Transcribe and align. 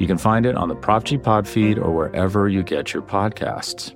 You 0.00 0.06
can 0.06 0.16
find 0.16 0.46
it 0.46 0.56
on 0.56 0.68
the 0.70 0.74
Prop 0.74 1.04
G 1.04 1.18
Pod 1.18 1.46
feed 1.46 1.78
or 1.78 1.94
wherever 1.94 2.48
you 2.48 2.62
get 2.62 2.94
your 2.94 3.02
podcasts. 3.02 3.94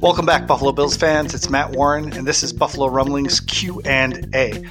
Welcome 0.00 0.24
back, 0.24 0.46
Buffalo 0.46 0.72
Bills 0.72 0.96
fans. 0.96 1.34
It's 1.34 1.50
Matt 1.50 1.72
Warren, 1.72 2.14
and 2.14 2.26
this 2.26 2.42
is 2.42 2.54
Buffalo 2.54 2.88
Rumblings 2.88 3.40
Q 3.40 3.82
and 3.84 4.34
A. 4.34 4.64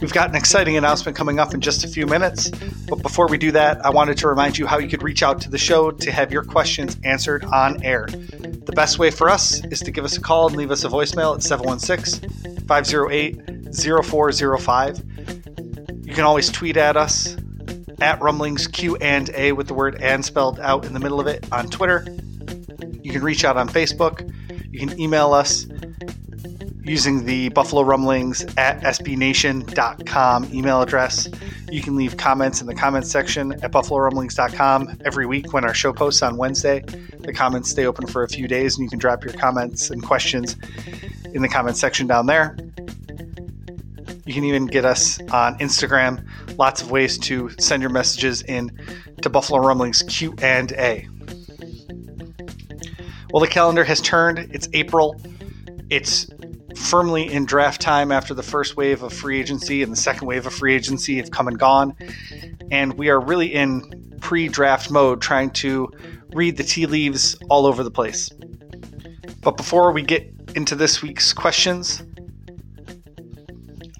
We've 0.00 0.12
got 0.12 0.30
an 0.30 0.34
exciting 0.34 0.78
announcement 0.78 1.14
coming 1.14 1.38
up 1.38 1.52
in 1.52 1.60
just 1.60 1.84
a 1.84 1.88
few 1.88 2.06
minutes. 2.06 2.48
But 2.88 3.02
before 3.02 3.28
we 3.28 3.36
do 3.36 3.52
that, 3.52 3.84
I 3.84 3.90
wanted 3.90 4.16
to 4.18 4.28
remind 4.28 4.56
you 4.56 4.66
how 4.66 4.78
you 4.78 4.88
could 4.88 5.02
reach 5.02 5.22
out 5.22 5.42
to 5.42 5.50
the 5.50 5.58
show 5.58 5.90
to 5.90 6.10
have 6.10 6.32
your 6.32 6.42
questions 6.42 6.96
answered 7.04 7.44
on 7.44 7.82
air. 7.84 8.06
The 8.06 8.72
best 8.74 8.98
way 8.98 9.10
for 9.10 9.28
us 9.28 9.62
is 9.66 9.80
to 9.80 9.90
give 9.90 10.06
us 10.06 10.16
a 10.16 10.20
call 10.20 10.46
and 10.46 10.56
leave 10.56 10.70
us 10.70 10.84
a 10.84 10.88
voicemail 10.88 11.34
at 11.34 11.42
716 11.42 12.66
508 12.66 13.74
0405. 13.74 15.02
You 16.06 16.14
can 16.14 16.24
always 16.24 16.50
tweet 16.50 16.78
at 16.78 16.96
us 16.96 17.36
at 18.00 18.22
Rumblings 18.22 18.68
Q 18.68 18.96
and 18.96 19.28
A 19.34 19.52
with 19.52 19.66
the 19.66 19.74
word 19.74 20.00
and 20.00 20.24
spelled 20.24 20.58
out 20.60 20.86
in 20.86 20.94
the 20.94 21.00
middle 21.00 21.20
of 21.20 21.26
it 21.26 21.46
on 21.52 21.68
Twitter. 21.68 22.06
You 23.02 23.12
can 23.12 23.22
reach 23.22 23.44
out 23.44 23.58
on 23.58 23.68
Facebook. 23.68 24.32
You 24.72 24.78
can 24.78 24.98
email 24.98 25.34
us 25.34 25.66
using 26.82 27.24
the 27.24 27.48
Buffalo 27.50 27.82
Rumblings 27.82 28.42
at 28.56 28.80
sbnation.com 28.80 30.48
email 30.52 30.82
address. 30.82 31.28
You 31.70 31.82
can 31.82 31.96
leave 31.96 32.16
comments 32.16 32.60
in 32.60 32.66
the 32.66 32.74
comments 32.74 33.10
section 33.10 33.52
at 33.62 33.70
buffalorumblings.com 33.72 34.98
every 35.04 35.26
week 35.26 35.52
when 35.52 35.64
our 35.64 35.74
show 35.74 35.92
posts 35.92 36.22
on 36.22 36.36
Wednesday. 36.36 36.80
The 37.20 37.32
comments 37.32 37.70
stay 37.70 37.86
open 37.86 38.06
for 38.06 38.22
a 38.22 38.28
few 38.28 38.48
days, 38.48 38.76
and 38.76 38.84
you 38.84 38.90
can 38.90 38.98
drop 38.98 39.24
your 39.24 39.34
comments 39.34 39.90
and 39.90 40.02
questions 40.02 40.56
in 41.32 41.42
the 41.42 41.48
comments 41.48 41.80
section 41.80 42.06
down 42.06 42.26
there. 42.26 42.56
You 44.26 44.34
can 44.34 44.44
even 44.44 44.66
get 44.66 44.84
us 44.84 45.20
on 45.32 45.58
Instagram. 45.58 46.26
Lots 46.58 46.82
of 46.82 46.90
ways 46.90 47.18
to 47.18 47.50
send 47.58 47.82
your 47.82 47.90
messages 47.90 48.42
in 48.42 48.70
to 49.22 49.28
Buffalo 49.28 49.60
Rumblings 49.60 50.02
Q 50.04 50.34
and 50.40 50.72
A. 50.72 51.08
Well, 53.32 53.40
the 53.40 53.48
calendar 53.48 53.84
has 53.84 54.00
turned. 54.00 54.38
It's 54.52 54.68
April. 54.72 55.20
It's 55.88 56.28
firmly 56.80 57.32
in 57.32 57.44
draft 57.44 57.80
time 57.80 58.10
after 58.10 58.34
the 58.34 58.42
first 58.42 58.76
wave 58.76 59.02
of 59.02 59.12
free 59.12 59.38
agency 59.38 59.82
and 59.82 59.92
the 59.92 59.96
second 59.96 60.26
wave 60.26 60.46
of 60.46 60.54
free 60.54 60.74
agency 60.74 61.18
have 61.18 61.30
come 61.30 61.46
and 61.46 61.58
gone. 61.58 61.94
And 62.70 62.94
we 62.94 63.10
are 63.10 63.20
really 63.20 63.52
in 63.52 64.18
pre 64.20 64.48
draft 64.48 64.90
mode 64.90 65.20
trying 65.20 65.50
to 65.50 65.90
read 66.34 66.56
the 66.56 66.64
tea 66.64 66.86
leaves 66.86 67.36
all 67.48 67.66
over 67.66 67.84
the 67.84 67.90
place. 67.90 68.30
But 69.42 69.56
before 69.56 69.92
we 69.92 70.02
get 70.02 70.32
into 70.54 70.74
this 70.74 71.02
week's 71.02 71.32
questions, 71.32 72.02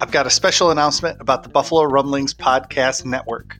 I've 0.01 0.11
got 0.11 0.25
a 0.25 0.31
special 0.31 0.71
announcement 0.71 1.21
about 1.21 1.43
the 1.43 1.49
Buffalo 1.49 1.83
Rumblings 1.83 2.33
Podcast 2.33 3.05
Network. 3.05 3.57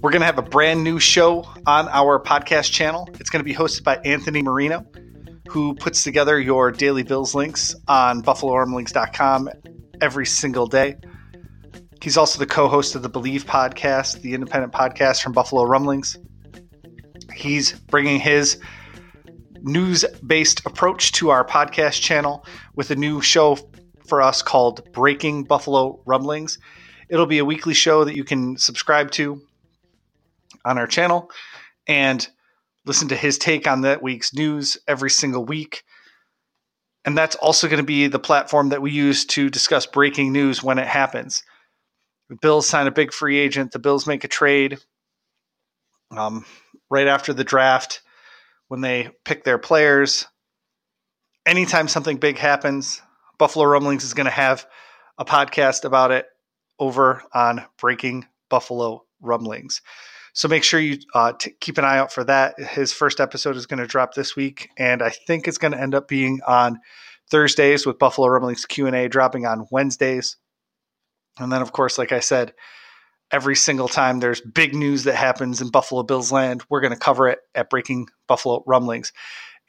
We're 0.00 0.10
going 0.10 0.20
to 0.20 0.26
have 0.26 0.38
a 0.38 0.42
brand 0.42 0.84
new 0.84 1.00
show 1.00 1.48
on 1.66 1.88
our 1.88 2.20
podcast 2.20 2.70
channel. 2.70 3.08
It's 3.18 3.30
going 3.30 3.40
to 3.40 3.44
be 3.44 3.54
hosted 3.54 3.82
by 3.82 3.96
Anthony 4.04 4.42
Marino 4.42 4.84
who 5.48 5.74
puts 5.74 6.02
together 6.02 6.38
your 6.38 6.70
daily 6.70 7.02
bills 7.02 7.34
links 7.34 7.74
on 7.88 8.22
buffalorumblings.com 8.22 9.48
every 10.00 10.26
single 10.26 10.66
day. 10.66 10.96
He's 12.02 12.16
also 12.16 12.38
the 12.38 12.46
co 12.46 12.68
host 12.68 12.94
of 12.94 13.02
the 13.02 13.08
Believe 13.08 13.46
podcast, 13.46 14.20
the 14.20 14.34
independent 14.34 14.72
podcast 14.72 15.22
from 15.22 15.32
Buffalo 15.32 15.64
Rumblings. 15.64 16.18
He's 17.34 17.72
bringing 17.72 18.20
his 18.20 18.58
news 19.62 20.04
based 20.24 20.64
approach 20.66 21.12
to 21.12 21.30
our 21.30 21.44
podcast 21.44 22.00
channel 22.00 22.46
with 22.74 22.90
a 22.90 22.96
new 22.96 23.20
show 23.20 23.58
for 24.06 24.22
us 24.22 24.42
called 24.42 24.92
Breaking 24.92 25.44
Buffalo 25.44 26.00
Rumblings. 26.06 26.58
It'll 27.08 27.26
be 27.26 27.38
a 27.38 27.44
weekly 27.44 27.74
show 27.74 28.04
that 28.04 28.16
you 28.16 28.24
can 28.24 28.56
subscribe 28.56 29.10
to 29.12 29.40
on 30.64 30.78
our 30.78 30.86
channel. 30.86 31.30
And 31.86 32.26
listen 32.86 33.08
to 33.08 33.16
his 33.16 33.36
take 33.36 33.66
on 33.66 33.82
that 33.82 34.02
week's 34.02 34.32
news 34.32 34.78
every 34.88 35.10
single 35.10 35.44
week. 35.44 35.84
And 37.04 37.16
that's 37.16 37.36
also 37.36 37.68
going 37.68 37.78
to 37.78 37.84
be 37.84 38.06
the 38.06 38.18
platform 38.18 38.70
that 38.70 38.82
we 38.82 38.90
use 38.90 39.24
to 39.26 39.50
discuss 39.50 39.86
breaking 39.86 40.32
news 40.32 40.62
when 40.62 40.78
it 40.78 40.86
happens. 40.86 41.42
The 42.28 42.36
Bills 42.36 42.66
sign 42.66 42.86
a 42.86 42.92
big 42.92 43.12
free 43.12 43.38
agent, 43.38 43.72
the 43.72 43.78
Bills 43.78 44.06
make 44.06 44.24
a 44.24 44.28
trade 44.28 44.78
um, 46.16 46.44
right 46.90 47.06
after 47.06 47.32
the 47.32 47.44
draft 47.44 48.02
when 48.68 48.80
they 48.80 49.10
pick 49.24 49.44
their 49.44 49.58
players. 49.58 50.26
Anytime 51.44 51.86
something 51.86 52.16
big 52.16 52.38
happens, 52.38 53.00
Buffalo 53.38 53.66
Rumblings 53.66 54.02
is 54.02 54.14
going 54.14 54.24
to 54.24 54.30
have 54.30 54.66
a 55.18 55.24
podcast 55.24 55.84
about 55.84 56.10
it 56.10 56.26
over 56.78 57.22
on 57.32 57.64
Breaking 57.78 58.26
Buffalo 58.50 59.04
Rumblings. 59.20 59.80
So 60.36 60.48
make 60.48 60.64
sure 60.64 60.78
you 60.78 60.98
uh, 61.14 61.32
t- 61.32 61.54
keep 61.60 61.78
an 61.78 61.86
eye 61.86 61.96
out 61.96 62.12
for 62.12 62.22
that. 62.24 62.60
His 62.60 62.92
first 62.92 63.20
episode 63.20 63.56
is 63.56 63.64
going 63.64 63.78
to 63.78 63.86
drop 63.86 64.12
this 64.12 64.36
week, 64.36 64.68
and 64.76 65.02
I 65.02 65.08
think 65.08 65.48
it's 65.48 65.56
going 65.56 65.72
to 65.72 65.80
end 65.80 65.94
up 65.94 66.08
being 66.08 66.40
on 66.46 66.78
Thursdays 67.30 67.86
with 67.86 67.98
Buffalo 67.98 68.28
Rumblings 68.28 68.66
Q 68.66 68.86
and 68.86 68.94
A 68.94 69.08
dropping 69.08 69.46
on 69.46 69.66
Wednesdays. 69.70 70.36
And 71.38 71.50
then, 71.50 71.62
of 71.62 71.72
course, 71.72 71.96
like 71.96 72.12
I 72.12 72.20
said, 72.20 72.52
every 73.30 73.56
single 73.56 73.88
time 73.88 74.20
there's 74.20 74.42
big 74.42 74.74
news 74.74 75.04
that 75.04 75.14
happens 75.14 75.62
in 75.62 75.70
Buffalo 75.70 76.02
Bills 76.02 76.30
land, 76.30 76.62
we're 76.68 76.82
going 76.82 76.92
to 76.92 76.98
cover 76.98 77.28
it 77.28 77.38
at 77.54 77.70
Breaking 77.70 78.06
Buffalo 78.26 78.62
Rumblings. 78.66 79.14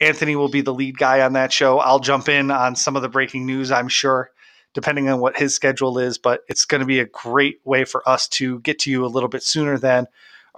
Anthony 0.02 0.36
will 0.36 0.50
be 0.50 0.60
the 0.60 0.74
lead 0.74 0.98
guy 0.98 1.22
on 1.22 1.32
that 1.32 1.50
show. 1.50 1.78
I'll 1.78 1.98
jump 1.98 2.28
in 2.28 2.50
on 2.50 2.76
some 2.76 2.94
of 2.94 3.00
the 3.00 3.08
breaking 3.08 3.46
news, 3.46 3.72
I'm 3.72 3.88
sure, 3.88 4.32
depending 4.74 5.08
on 5.08 5.18
what 5.18 5.38
his 5.38 5.54
schedule 5.54 5.98
is, 5.98 6.18
but 6.18 6.42
it's 6.46 6.66
going 6.66 6.82
to 6.82 6.86
be 6.86 7.00
a 7.00 7.06
great 7.06 7.58
way 7.64 7.86
for 7.86 8.06
us 8.06 8.28
to 8.28 8.60
get 8.60 8.80
to 8.80 8.90
you 8.90 9.06
a 9.06 9.08
little 9.08 9.30
bit 9.30 9.42
sooner 9.42 9.78
than 9.78 10.06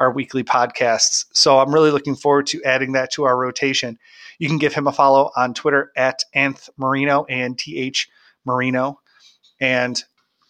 our 0.01 0.11
weekly 0.11 0.43
podcasts. 0.43 1.27
So 1.33 1.61
I'm 1.61 1.73
really 1.73 1.91
looking 1.91 2.17
forward 2.17 2.47
to 2.49 2.63
adding 2.65 2.93
that 2.93 3.13
to 3.13 3.25
our 3.25 3.39
rotation. 3.39 3.99
You 4.39 4.49
can 4.49 4.59
give 4.59 4.75
him 4.75 4.87
a 4.87 4.93
follow 4.93 5.31
on 5.37 5.53
Twitter 5.53 5.93
at 5.95 6.25
Anth 6.35 6.71
Marino, 6.79 7.27
and 7.29 7.57
TH 7.57 8.09
Marino, 8.47 8.99
and 9.61 10.03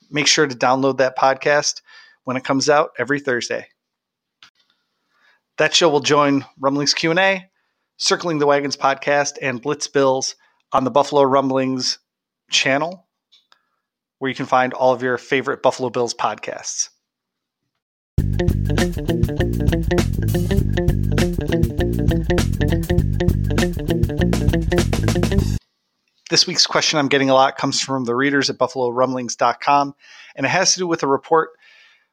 make 0.09 0.29
sure 0.29 0.47
to 0.47 0.55
download 0.55 0.99
that 0.99 1.19
podcast 1.19 1.83
when 2.25 2.37
it 2.37 2.45
comes 2.45 2.71
out 2.71 2.93
every 2.97 3.19
Thursday. 3.19 3.67
That 5.59 5.75
show 5.75 5.91
will 5.91 6.01
join 6.01 6.47
Rumblings 6.59 6.95
Q&A, 6.95 7.51
Circling 7.97 8.39
the 8.39 8.47
Wagons 8.47 8.77
podcast, 8.77 9.37
and 9.43 9.61
Blitz 9.61 9.89
Bills 9.89 10.37
on 10.73 10.85
the 10.85 10.91
Buffalo 10.91 11.23
Rumblings 11.23 11.99
channel, 12.51 13.09
where 14.19 14.29
you 14.29 14.35
can 14.35 14.47
find 14.47 14.73
all 14.73 14.93
of 14.93 15.03
your 15.03 15.19
favorite 15.19 15.63
Buffalo 15.63 15.91
Bills 15.91 16.15
podcasts. 16.15 16.91
This 26.31 26.47
week's 26.47 26.67
question 26.67 26.99
I'm 26.99 27.09
getting 27.09 27.29
a 27.29 27.35
lot 27.35 27.59
comes 27.59 27.81
from 27.81 28.05
the 28.05 28.15
readers 28.15 28.51
at 28.51 28.57
buffalorumblings.com, 28.57 29.95
and 30.37 30.47
it 30.47 30.49
has 30.49 30.75
to 30.75 30.79
do 30.79 30.87
with 30.87 31.03
a 31.03 31.09
report 31.09 31.51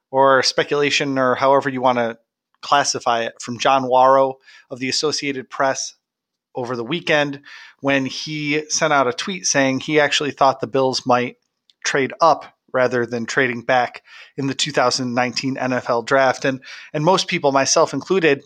or 0.09 0.41
speculation 0.41 1.19
or 1.19 1.35
however 1.35 1.69
you 1.69 1.81
want 1.81 1.99
to 1.99 2.17
classify 2.61 3.21
it 3.21 3.35
from 3.39 3.59
John 3.59 3.83
Wawrow 3.83 4.35
of 4.71 4.79
the 4.79 4.89
Associated 4.89 5.49
Press 5.49 5.93
over 6.55 6.75
the 6.75 6.83
weekend 6.83 7.41
when 7.81 8.07
he 8.07 8.63
sent 8.69 8.91
out 8.91 9.07
a 9.07 9.13
tweet 9.13 9.45
saying 9.45 9.81
he 9.81 9.99
actually 9.99 10.31
thought 10.31 10.61
the 10.61 10.67
Bills 10.67 11.05
might 11.05 11.35
trade 11.85 12.13
up 12.19 12.56
rather 12.73 13.05
than 13.05 13.25
trading 13.25 13.61
back 13.61 14.03
in 14.35 14.47
the 14.47 14.53
2019 14.53 15.55
NFL 15.55 16.05
draft. 16.05 16.45
And 16.45 16.61
and 16.93 17.03
most 17.03 17.27
people, 17.27 17.51
myself 17.51 17.93
included, 17.93 18.43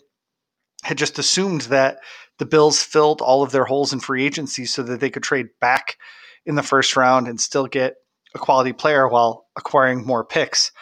had 0.82 0.98
just 0.98 1.18
assumed 1.18 1.62
that 1.62 1.98
the 2.38 2.46
Bills 2.46 2.82
filled 2.82 3.20
all 3.20 3.42
of 3.42 3.52
their 3.52 3.64
holes 3.64 3.92
in 3.92 4.00
free 4.00 4.24
agency 4.24 4.64
so 4.64 4.82
that 4.82 5.00
they 5.00 5.10
could 5.10 5.22
trade 5.22 5.48
back 5.60 5.96
in 6.44 6.54
the 6.54 6.62
first 6.62 6.96
round 6.96 7.28
and 7.28 7.40
still 7.40 7.66
get 7.66 7.96
a 8.34 8.38
quality 8.38 8.72
player 8.72 9.08
while 9.08 9.46
acquiring 9.56 10.04
more 10.04 10.24
picks. 10.24 10.72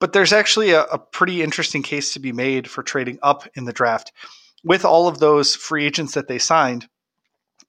But 0.00 0.12
there's 0.12 0.32
actually 0.32 0.70
a, 0.70 0.82
a 0.84 0.98
pretty 0.98 1.42
interesting 1.42 1.82
case 1.82 2.14
to 2.14 2.20
be 2.20 2.32
made 2.32 2.68
for 2.68 2.82
trading 2.82 3.18
up 3.22 3.46
in 3.54 3.64
the 3.64 3.72
draft. 3.72 4.12
with 4.64 4.84
all 4.84 5.08
of 5.08 5.18
those 5.18 5.56
free 5.56 5.84
agents 5.84 6.14
that 6.14 6.28
they 6.28 6.38
signed, 6.38 6.88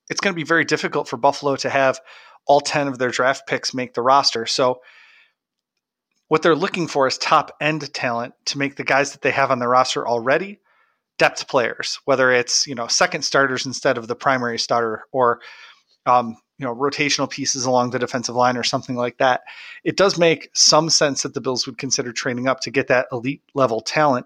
it's 0.10 0.20
going 0.22 0.34
to 0.34 0.40
be 0.40 0.44
very 0.44 0.66
difficult 0.66 1.08
for 1.08 1.18
Buffalo 1.18 1.56
to 1.58 1.70
have 1.70 2.00
all 2.46 2.62
10 2.62 2.88
of 2.88 2.98
their 2.98 3.12
draft 3.12 3.48
picks 3.48 3.74
make 3.74 3.94
the 3.94 4.02
roster. 4.02 4.46
So, 4.46 4.82
what 6.30 6.42
they're 6.42 6.56
looking 6.56 6.88
for 6.88 7.06
is 7.06 7.18
top 7.18 7.56
end 7.62 7.94
talent 7.94 8.34
to 8.46 8.58
make 8.58 8.76
the 8.76 8.84
guys 8.84 9.12
that 9.12 9.22
they 9.22 9.32
have 9.32 9.52
on 9.52 9.60
the 9.60 9.68
roster 9.68 10.08
already 10.08 10.60
depth 11.20 11.48
players, 11.48 12.00
whether 12.06 12.32
it's 12.32 12.66
you 12.66 12.76
know 12.76 12.88
second 12.88 13.22
starters 13.24 13.66
instead 13.66 13.98
of 13.98 14.08
the 14.08 14.16
primary 14.16 14.58
starter, 14.58 15.04
or 15.12 15.42
um, 16.06 16.38
you 16.58 16.66
know 16.66 16.76
rotational 16.76 17.30
pieces 17.30 17.66
along 17.66 17.92
the 17.92 18.00
defensive 18.00 18.36
line 18.36 18.58
or 18.58 18.64
something 18.64 18.96
like 18.96 19.18
that. 19.18 19.42
It 19.84 19.98
does 19.98 20.18
make 20.18 20.50
some 20.54 20.90
sense 20.90 21.24
that 21.24 21.34
the 21.34 21.42
Bills 21.42 21.66
would 21.66 21.78
consider 21.78 22.12
trading 22.12 22.48
up 22.48 22.62
to 22.62 22.72
get 22.72 22.88
that 22.88 23.08
elite 23.12 23.42
level 23.54 23.82
talent 23.82 24.26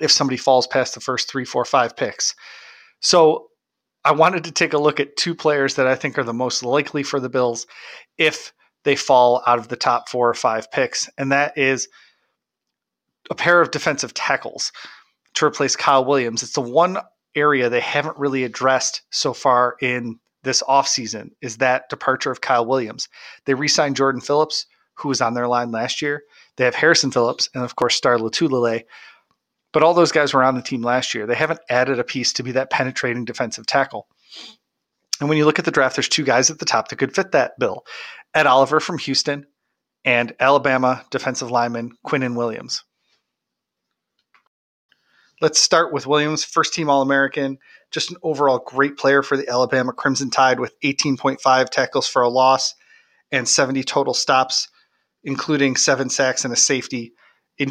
if 0.00 0.10
somebody 0.10 0.36
falls 0.36 0.66
past 0.66 0.94
the 0.94 1.00
first 1.00 1.30
three, 1.30 1.44
four, 1.44 1.64
five 1.64 1.96
picks. 1.96 2.34
So 3.00 3.48
I 4.04 4.12
wanted 4.12 4.44
to 4.44 4.52
take 4.52 4.72
a 4.72 4.78
look 4.78 5.00
at 5.00 5.16
two 5.16 5.34
players 5.34 5.74
that 5.76 5.86
I 5.86 5.94
think 5.94 6.18
are 6.18 6.24
the 6.24 6.32
most 6.34 6.62
likely 6.62 7.02
for 7.02 7.20
the 7.20 7.28
Bills 7.30 7.66
if 8.18 8.52
they 8.84 8.96
fall 8.96 9.42
out 9.46 9.58
of 9.58 9.68
the 9.68 9.76
top 9.76 10.08
four 10.08 10.28
or 10.28 10.34
five 10.34 10.70
picks, 10.70 11.08
and 11.16 11.32
that 11.32 11.56
is 11.56 11.88
a 13.30 13.34
pair 13.34 13.60
of 13.60 13.70
defensive 13.70 14.12
tackles 14.12 14.72
to 15.34 15.46
replace 15.46 15.74
Kyle 15.74 16.04
Williams. 16.04 16.42
It's 16.42 16.52
the 16.52 16.60
one 16.60 16.98
area 17.34 17.68
they 17.68 17.80
haven't 17.80 18.18
really 18.18 18.44
addressed 18.44 19.02
so 19.10 19.32
far 19.32 19.76
in 19.80 20.18
this 20.42 20.62
offseason 20.68 21.30
is 21.40 21.56
that 21.56 21.88
departure 21.88 22.30
of 22.30 22.42
Kyle 22.42 22.66
Williams. 22.66 23.08
They 23.46 23.54
re-signed 23.54 23.96
Jordan 23.96 24.20
Phillips, 24.20 24.66
who 24.96 25.08
was 25.08 25.20
on 25.20 25.34
their 25.34 25.48
line 25.48 25.70
last 25.70 26.02
year. 26.02 26.22
They 26.56 26.64
have 26.64 26.74
Harrison 26.74 27.10
Phillips 27.10 27.48
and 27.54 27.64
of 27.64 27.76
course 27.76 27.96
Star 27.96 28.18
Lotulelei. 28.18 28.84
But 29.74 29.82
all 29.82 29.92
those 29.92 30.12
guys 30.12 30.32
were 30.32 30.44
on 30.44 30.54
the 30.54 30.62
team 30.62 30.82
last 30.82 31.14
year. 31.14 31.26
They 31.26 31.34
haven't 31.34 31.58
added 31.68 31.98
a 31.98 32.04
piece 32.04 32.32
to 32.34 32.44
be 32.44 32.52
that 32.52 32.70
penetrating 32.70 33.24
defensive 33.24 33.66
tackle. 33.66 34.06
And 35.18 35.28
when 35.28 35.36
you 35.36 35.44
look 35.44 35.58
at 35.58 35.64
the 35.64 35.72
draft, 35.72 35.96
there's 35.96 36.08
two 36.08 36.22
guys 36.22 36.48
at 36.48 36.60
the 36.60 36.64
top 36.64 36.88
that 36.88 36.96
could 36.96 37.12
fit 37.12 37.32
that 37.32 37.58
bill. 37.58 37.84
Ed 38.34 38.46
Oliver 38.46 38.78
from 38.78 38.98
Houston 38.98 39.46
and 40.04 40.32
Alabama 40.38 41.04
defensive 41.10 41.50
lineman 41.50 41.90
Quinnen 42.06 42.36
Williams. 42.36 42.84
Let's 45.40 45.58
start 45.58 45.92
with 45.92 46.06
Williams, 46.06 46.44
first 46.44 46.72
team 46.72 46.88
All 46.88 47.02
American, 47.02 47.58
just 47.90 48.12
an 48.12 48.16
overall 48.22 48.62
great 48.64 48.96
player 48.96 49.24
for 49.24 49.36
the 49.36 49.48
Alabama 49.48 49.92
Crimson 49.92 50.30
Tide 50.30 50.60
with 50.60 50.78
18.5 50.84 51.70
tackles 51.70 52.06
for 52.06 52.22
a 52.22 52.28
loss 52.28 52.76
and 53.32 53.48
70 53.48 53.82
total 53.82 54.14
stops, 54.14 54.68
including 55.24 55.74
seven 55.74 56.08
sacks 56.10 56.44
and 56.44 56.54
a 56.54 56.56
safety 56.56 57.14
in 57.58 57.70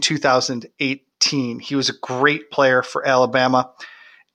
2018. 1.24 1.60
He 1.60 1.75
was 1.75 1.90
a 1.90 1.98
great 2.02 2.52
player 2.52 2.84
for 2.84 3.06
Alabama, 3.08 3.72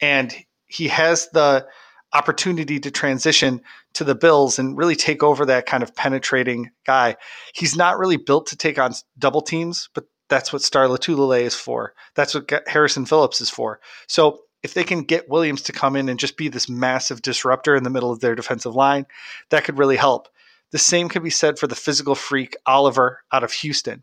and 0.01 0.35
he 0.67 0.89
has 0.89 1.29
the 1.33 1.67
opportunity 2.13 2.81
to 2.81 2.91
transition 2.91 3.61
to 3.95 4.05
the 4.05 4.15
Bills 4.15 4.59
and 4.59 4.77
really 4.77 4.97
take 4.97 5.23
over 5.23 5.47
that 5.47 5.67
kind 5.67 5.83
of 5.83 5.95
penetrating 5.95 6.71
guy. 6.87 7.17
He's 7.55 7.77
not 7.77 7.99
really 7.99 8.17
built 8.17 8.47
to 8.49 8.57
take 8.57 8.79
on 8.79 8.95
double 9.19 9.43
teams, 9.43 9.91
but 9.95 10.05
that's 10.29 10.53
what 10.53 10.63
Star 10.63 10.87
Lotulelei 10.87 11.43
is 11.43 11.55
for. 11.55 11.95
That's 12.15 12.35
what 12.35 12.51
Harrison 12.67 13.07
Phillips 13.07 13.41
is 13.41 13.51
for. 13.51 13.81
So 14.07 14.41
if 14.63 14.75
they 14.75 14.85
can 14.85 15.03
get 15.03 15.29
Williams 15.29 15.63
to 15.63 15.73
come 15.73 15.97
in 15.97 16.09
and 16.09 16.19
just 16.19 16.37
be 16.37 16.49
this 16.49 16.69
massive 16.69 17.23
disruptor 17.23 17.77
in 17.77 17.85
the 17.85 17.91
middle 17.91 18.11
of 18.11 18.21
their 18.21 18.35
defensive 18.35 18.75
line, 18.75 19.07
that 19.51 19.65
could 19.65 19.79
really 19.79 19.97
help. 19.97 20.29
The 20.71 20.79
same 20.79 21.09
can 21.09 21.23
be 21.23 21.31
said 21.31 21.59
for 21.59 21.67
the 21.67 21.75
physical 21.75 22.15
freak 22.15 22.57
Oliver 22.67 23.23
out 23.33 23.45
of 23.45 23.53
Houston. 23.53 24.03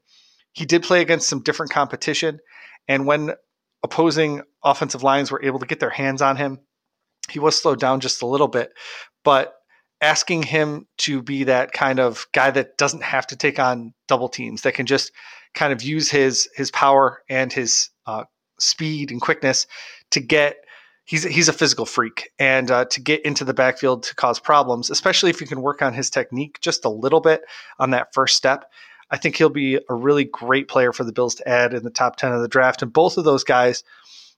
He 0.53 0.65
did 0.65 0.83
play 0.83 1.01
against 1.01 1.27
some 1.27 1.41
different 1.41 1.71
competition, 1.71 2.39
and 2.87 3.05
when 3.05 3.31
opposing 3.83 4.41
offensive 4.63 5.03
lines 5.03 5.31
were 5.31 5.43
able 5.43 5.59
to 5.59 5.65
get 5.65 5.79
their 5.79 5.89
hands 5.89 6.21
on 6.21 6.37
him, 6.37 6.59
he 7.29 7.39
was 7.39 7.59
slowed 7.59 7.79
down 7.79 7.99
just 7.99 8.21
a 8.21 8.27
little 8.27 8.47
bit. 8.47 8.71
But 9.23 9.53
asking 10.01 10.43
him 10.43 10.87
to 10.97 11.21
be 11.21 11.45
that 11.45 11.71
kind 11.71 11.99
of 11.99 12.27
guy 12.33 12.51
that 12.51 12.77
doesn't 12.77 13.03
have 13.03 13.25
to 13.27 13.35
take 13.35 13.59
on 13.59 13.93
double 14.07 14.29
teams, 14.29 14.61
that 14.61 14.73
can 14.73 14.85
just 14.85 15.11
kind 15.53 15.73
of 15.73 15.81
use 15.81 16.09
his 16.09 16.49
his 16.55 16.69
power 16.71 17.23
and 17.29 17.51
his 17.51 17.89
uh, 18.05 18.25
speed 18.59 19.11
and 19.11 19.21
quickness 19.21 19.67
to 20.11 20.19
get. 20.19 20.57
He's 21.05 21.23
he's 21.23 21.47
a 21.47 21.53
physical 21.53 21.85
freak, 21.85 22.31
and 22.39 22.71
uh, 22.71 22.85
to 22.85 22.99
get 22.99 23.23
into 23.23 23.45
the 23.45 23.53
backfield 23.53 24.03
to 24.03 24.15
cause 24.15 24.39
problems, 24.39 24.89
especially 24.89 25.29
if 25.29 25.39
you 25.39 25.45
can 25.45 25.61
work 25.61 25.83
on 25.83 25.93
his 25.93 26.09
technique 26.09 26.59
just 26.61 26.83
a 26.83 26.89
little 26.89 27.21
bit 27.21 27.43
on 27.77 27.91
that 27.91 28.13
first 28.13 28.35
step. 28.35 28.65
I 29.11 29.17
think 29.17 29.35
he'll 29.35 29.49
be 29.49 29.75
a 29.75 29.93
really 29.93 30.23
great 30.25 30.67
player 30.67 30.91
for 30.91 31.03
the 31.03 31.11
Bills 31.11 31.35
to 31.35 31.47
add 31.47 31.73
in 31.73 31.83
the 31.83 31.89
top 31.89 32.15
ten 32.15 32.31
of 32.31 32.41
the 32.41 32.47
draft, 32.47 32.81
and 32.81 32.91
both 32.91 33.17
of 33.17 33.23
those 33.23 33.43
guys 33.43 33.83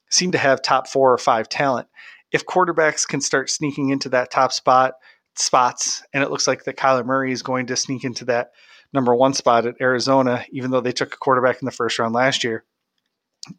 seem 0.09 0.31
to 0.31 0.37
have 0.37 0.61
top 0.61 0.87
four 0.87 1.11
or 1.11 1.17
five 1.17 1.49
talent. 1.49 1.87
If 2.31 2.45
quarterbacks 2.45 3.07
can 3.07 3.21
start 3.21 3.49
sneaking 3.49 3.89
into 3.89 4.09
that 4.09 4.31
top 4.31 4.51
spot 4.51 4.95
spots, 5.35 6.03
and 6.13 6.23
it 6.23 6.31
looks 6.31 6.47
like 6.47 6.63
that 6.65 6.77
Kyler 6.77 7.05
Murray 7.05 7.31
is 7.31 7.41
going 7.41 7.67
to 7.67 7.75
sneak 7.75 8.03
into 8.03 8.25
that 8.25 8.51
number 8.93 9.15
one 9.15 9.33
spot 9.33 9.65
at 9.65 9.75
Arizona, 9.79 10.45
even 10.51 10.71
though 10.71 10.81
they 10.81 10.91
took 10.91 11.13
a 11.13 11.17
quarterback 11.17 11.61
in 11.61 11.65
the 11.65 11.71
first 11.71 11.99
round 11.99 12.13
last 12.13 12.43
year. 12.43 12.63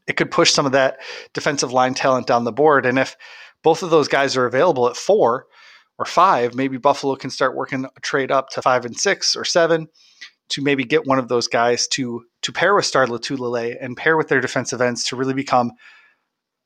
It 0.07 0.17
could 0.17 0.31
push 0.31 0.53
some 0.53 0.67
of 0.67 0.73
that 0.73 0.99
defensive 1.33 1.73
line 1.73 1.95
talent 1.95 2.27
down 2.27 2.45
the 2.45 2.53
board. 2.53 2.85
And 2.85 2.99
if 2.99 3.17
both 3.63 3.83
of 3.83 3.91
those 3.91 4.09
guys 4.09 4.37
are 4.37 4.47
available 4.47 4.89
at 4.89 4.97
four 4.97 5.47
or 5.99 6.05
five, 6.05 6.55
maybe 6.55 6.77
Buffalo 6.77 7.17
can 7.17 7.31
start 7.31 7.57
working 7.57 7.85
a 7.85 8.01
trade 8.01 8.31
up 8.31 8.51
to 8.51 8.63
five 8.63 8.85
and 8.85 8.99
six 8.99 9.35
or 9.35 9.45
seven 9.45 9.89
to 10.51 10.63
maybe 10.63 10.85
get 10.85 11.07
one 11.07 11.19
of 11.19 11.29
those 11.29 11.49
guys 11.49 11.87
to 11.89 12.25
to 12.43 12.53
pair 12.53 12.75
with 12.75 12.87
Star 12.87 13.07
Lotulelei 13.07 13.77
and 13.81 13.97
pair 13.97 14.17
with 14.17 14.29
their 14.29 14.41
defensive 14.41 14.81
ends 14.81 15.05
to 15.05 15.17
really 15.17 15.35
become 15.35 15.73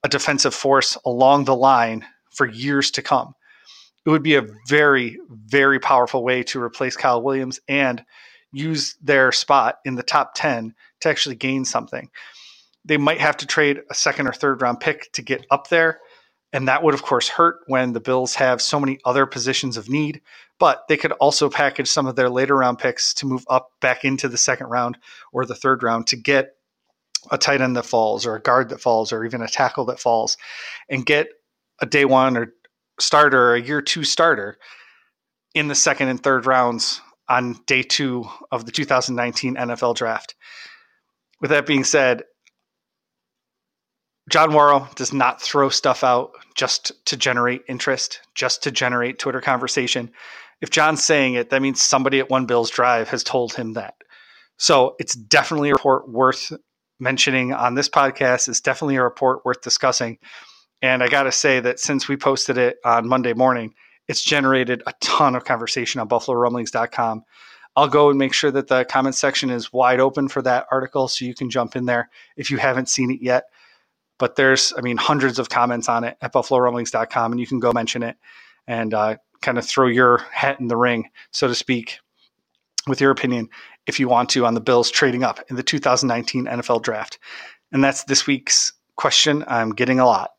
a 0.05 0.09
defensive 0.09 0.55
force 0.55 0.97
along 1.05 1.45
the 1.45 1.57
line 1.57 2.05
for 2.31 2.47
years 2.47 2.91
to 2.93 3.03
come. 3.03 3.35
It 4.05 4.11
would 4.11 4.23
be 4.23 4.35
a 4.35 4.47
very, 4.69 5.19
very 5.31 5.79
powerful 5.79 6.25
way 6.25 6.43
to 6.45 6.61
replace 6.61 6.97
Kyle 6.97 7.23
Williams 7.23 7.61
and 7.69 8.05
use 8.53 8.97
their 9.01 9.33
spot 9.33 9.77
in 9.85 9.95
the 9.95 10.03
top 10.03 10.33
10 10.35 10.75
to 11.01 11.09
actually 11.09 11.37
gain 11.37 11.65
something. 11.65 12.11
They 12.85 12.97
might 12.97 13.21
have 13.21 13.37
to 13.39 13.47
trade 13.47 13.81
a 13.91 13.95
second 13.95 14.27
or 14.27 14.33
third 14.33 14.61
round 14.61 14.81
pick 14.81 15.11
to 15.13 15.23
get 15.23 15.47
up 15.51 15.69
there. 15.69 16.01
And 16.53 16.69
that 16.69 16.83
would, 16.83 16.95
of 16.95 17.03
course, 17.03 17.29
hurt 17.29 17.61
when 17.67 17.93
the 17.93 18.01
Bills 18.01 18.35
have 18.35 18.61
so 18.61 18.79
many 18.79 18.99
other 19.05 19.25
positions 19.25 19.77
of 19.77 19.89
need. 19.89 20.21
But 20.59 20.87
they 20.89 20.97
could 20.97 21.13
also 21.13 21.49
package 21.49 21.89
some 21.89 22.07
of 22.07 22.15
their 22.15 22.29
later 22.29 22.57
round 22.57 22.79
picks 22.79 23.15
to 23.15 23.27
move 23.27 23.45
up 23.49 23.71
back 23.81 24.05
into 24.05 24.29
the 24.29 24.37
second 24.37 24.67
round 24.67 24.99
or 25.33 25.47
the 25.47 25.55
third 25.55 25.83
round 25.83 26.09
to 26.09 26.17
get 26.17 26.57
a 27.31 27.39
tight 27.39 27.61
end 27.61 27.77
that 27.77 27.87
falls 27.87 28.27
or 28.27 28.35
a 28.35 28.43
guard 28.43 28.69
that 28.69 28.81
falls 28.81 29.13
or 29.13 29.25
even 29.25 29.43
a 29.43 29.49
tackle 29.49 29.87
that 29.87 30.01
falls 30.01 30.37
and 30.89 31.07
get 31.07 31.29
a 31.81 31.87
day 31.87 32.05
one 32.05 32.37
or 32.37 32.53
starter 33.01 33.51
or 33.51 33.55
a 33.55 33.63
year 33.63 33.81
two 33.81 34.05
starter 34.05 34.59
in 35.55 35.69
the 35.69 35.75
second 35.75 36.09
and 36.09 36.23
third 36.23 36.47
rounds 36.47 37.01
on 37.29 37.59
day 37.67 37.83
two 37.83 38.29
of 38.51 38.67
the 38.67 38.73
2019 38.73 39.57
NFL 39.57 39.95
draft. 39.95 40.35
With 41.41 41.51
that 41.51 41.67
being 41.67 41.85
said, 41.85 42.25
John 44.33 44.53
Wawrow 44.53 44.95
does 44.95 45.13
not 45.13 45.43
throw 45.43 45.69
stuff 45.69 46.03
out 46.03 46.33
just 46.55 47.05
to 47.05 47.19
generate 47.19 47.65
interest, 47.69 48.23
just 48.35 48.63
to 48.63 48.71
generate 48.71 49.19
Twitter 49.19 49.43
conversation. 49.43 50.11
If 50.63 50.71
John's 50.71 51.05
saying 51.05 51.35
it, 51.35 51.51
that 51.51 51.61
means 51.61 51.83
somebody 51.83 52.19
at 52.19 52.31
One 52.31 52.47
Bills 52.47 52.71
Drive 52.71 53.11
has 53.11 53.23
told 53.23 53.53
him 53.53 53.75
that. 53.75 53.95
So 54.57 54.97
it's 54.99 55.15
definitely 55.15 55.69
a 55.69 55.75
report 55.75 56.09
worth 56.09 56.51
mentioning 56.99 57.53
on 57.53 57.75
this 57.75 57.91
podcast. 57.91 58.49
It's 58.49 58.63
definitely 58.63 58.97
a 58.97 59.03
report 59.03 59.45
worth 59.45 59.61
discussing. 59.61 60.17
And 60.81 61.03
I 61.03 61.09
got 61.09 61.25
to 61.25 61.33
say 61.33 61.61
that 61.61 61.79
since 61.79 62.09
we 62.09 62.17
posted 62.17 62.57
it 62.57 62.79
on 62.87 63.07
Monday 63.07 63.35
morning, 63.35 63.75
it's 64.09 64.23
generated 64.23 64.83
a 64.87 64.95
ton 65.03 65.35
of 65.35 65.45
conversation 65.45 66.01
on 66.01 66.09
buffalorumblings.com. 66.09 67.23
I'll 67.77 67.89
go 67.89 68.09
and 68.09 68.19
make 68.19 68.33
sure 68.33 68.51
that 68.51 68.69
the 68.69 68.87
comment 68.87 69.15
section 69.15 69.51
is 69.51 69.75
wide 69.75 70.01
open 70.01 70.29
for 70.29 70.41
that 70.41 70.69
article 70.71 71.07
so 71.09 71.27
you 71.27 71.35
can 71.35 71.51
jump 71.51 71.77
in 71.77 71.85
there 71.85 72.09
if 72.39 72.51
you 72.51 72.57
haven't 72.57 72.89
seen 72.89 73.11
it 73.11 73.21
yet. 73.21 73.45
But 74.23 74.37
there's, 74.37 74.73
I 74.79 74.83
mean, 74.83 74.99
hundreds 74.99 75.41
of 75.41 75.49
comments 75.49 75.89
on 75.89 76.05
it 76.05 76.17
at 76.21 76.33
buffalorumblings.com, 76.33 77.33
and 77.33 77.41
you 77.41 77.47
can 77.49 77.59
go 77.59 77.73
mention 77.73 78.05
it 78.05 78.17
and 78.69 78.95
uh, 78.95 79.17
kind 79.41 79.59
of 79.59 79.67
throw 79.67 79.89
your 79.89 80.19
hat 80.31 80.61
in 80.61 80.69
the 80.69 80.77
ring, 80.77 81.11
so 81.33 81.49
to 81.49 81.57
speak, 81.57 81.99
with 82.87 83.01
your 83.01 83.11
opinion 83.11 83.49
if 83.89 83.99
you 83.99 84.07
want 84.09 84.29
to 84.29 84.47
on 84.47 84.55
the 84.55 84.61
Bills 84.61 84.93
trading 84.93 85.25
up 85.25 85.41
in 85.51 85.57
the 85.57 85.63
2019 85.65 86.45
NFL 86.45 86.83
draft. 86.83 87.19
And 87.73 87.83
that's 87.83 88.05
this 88.05 88.25
week's 88.25 88.73
question 88.95 89.43
I'm 89.49 89.73
getting 89.73 89.99
a 89.99 90.07
lot. 90.07 90.31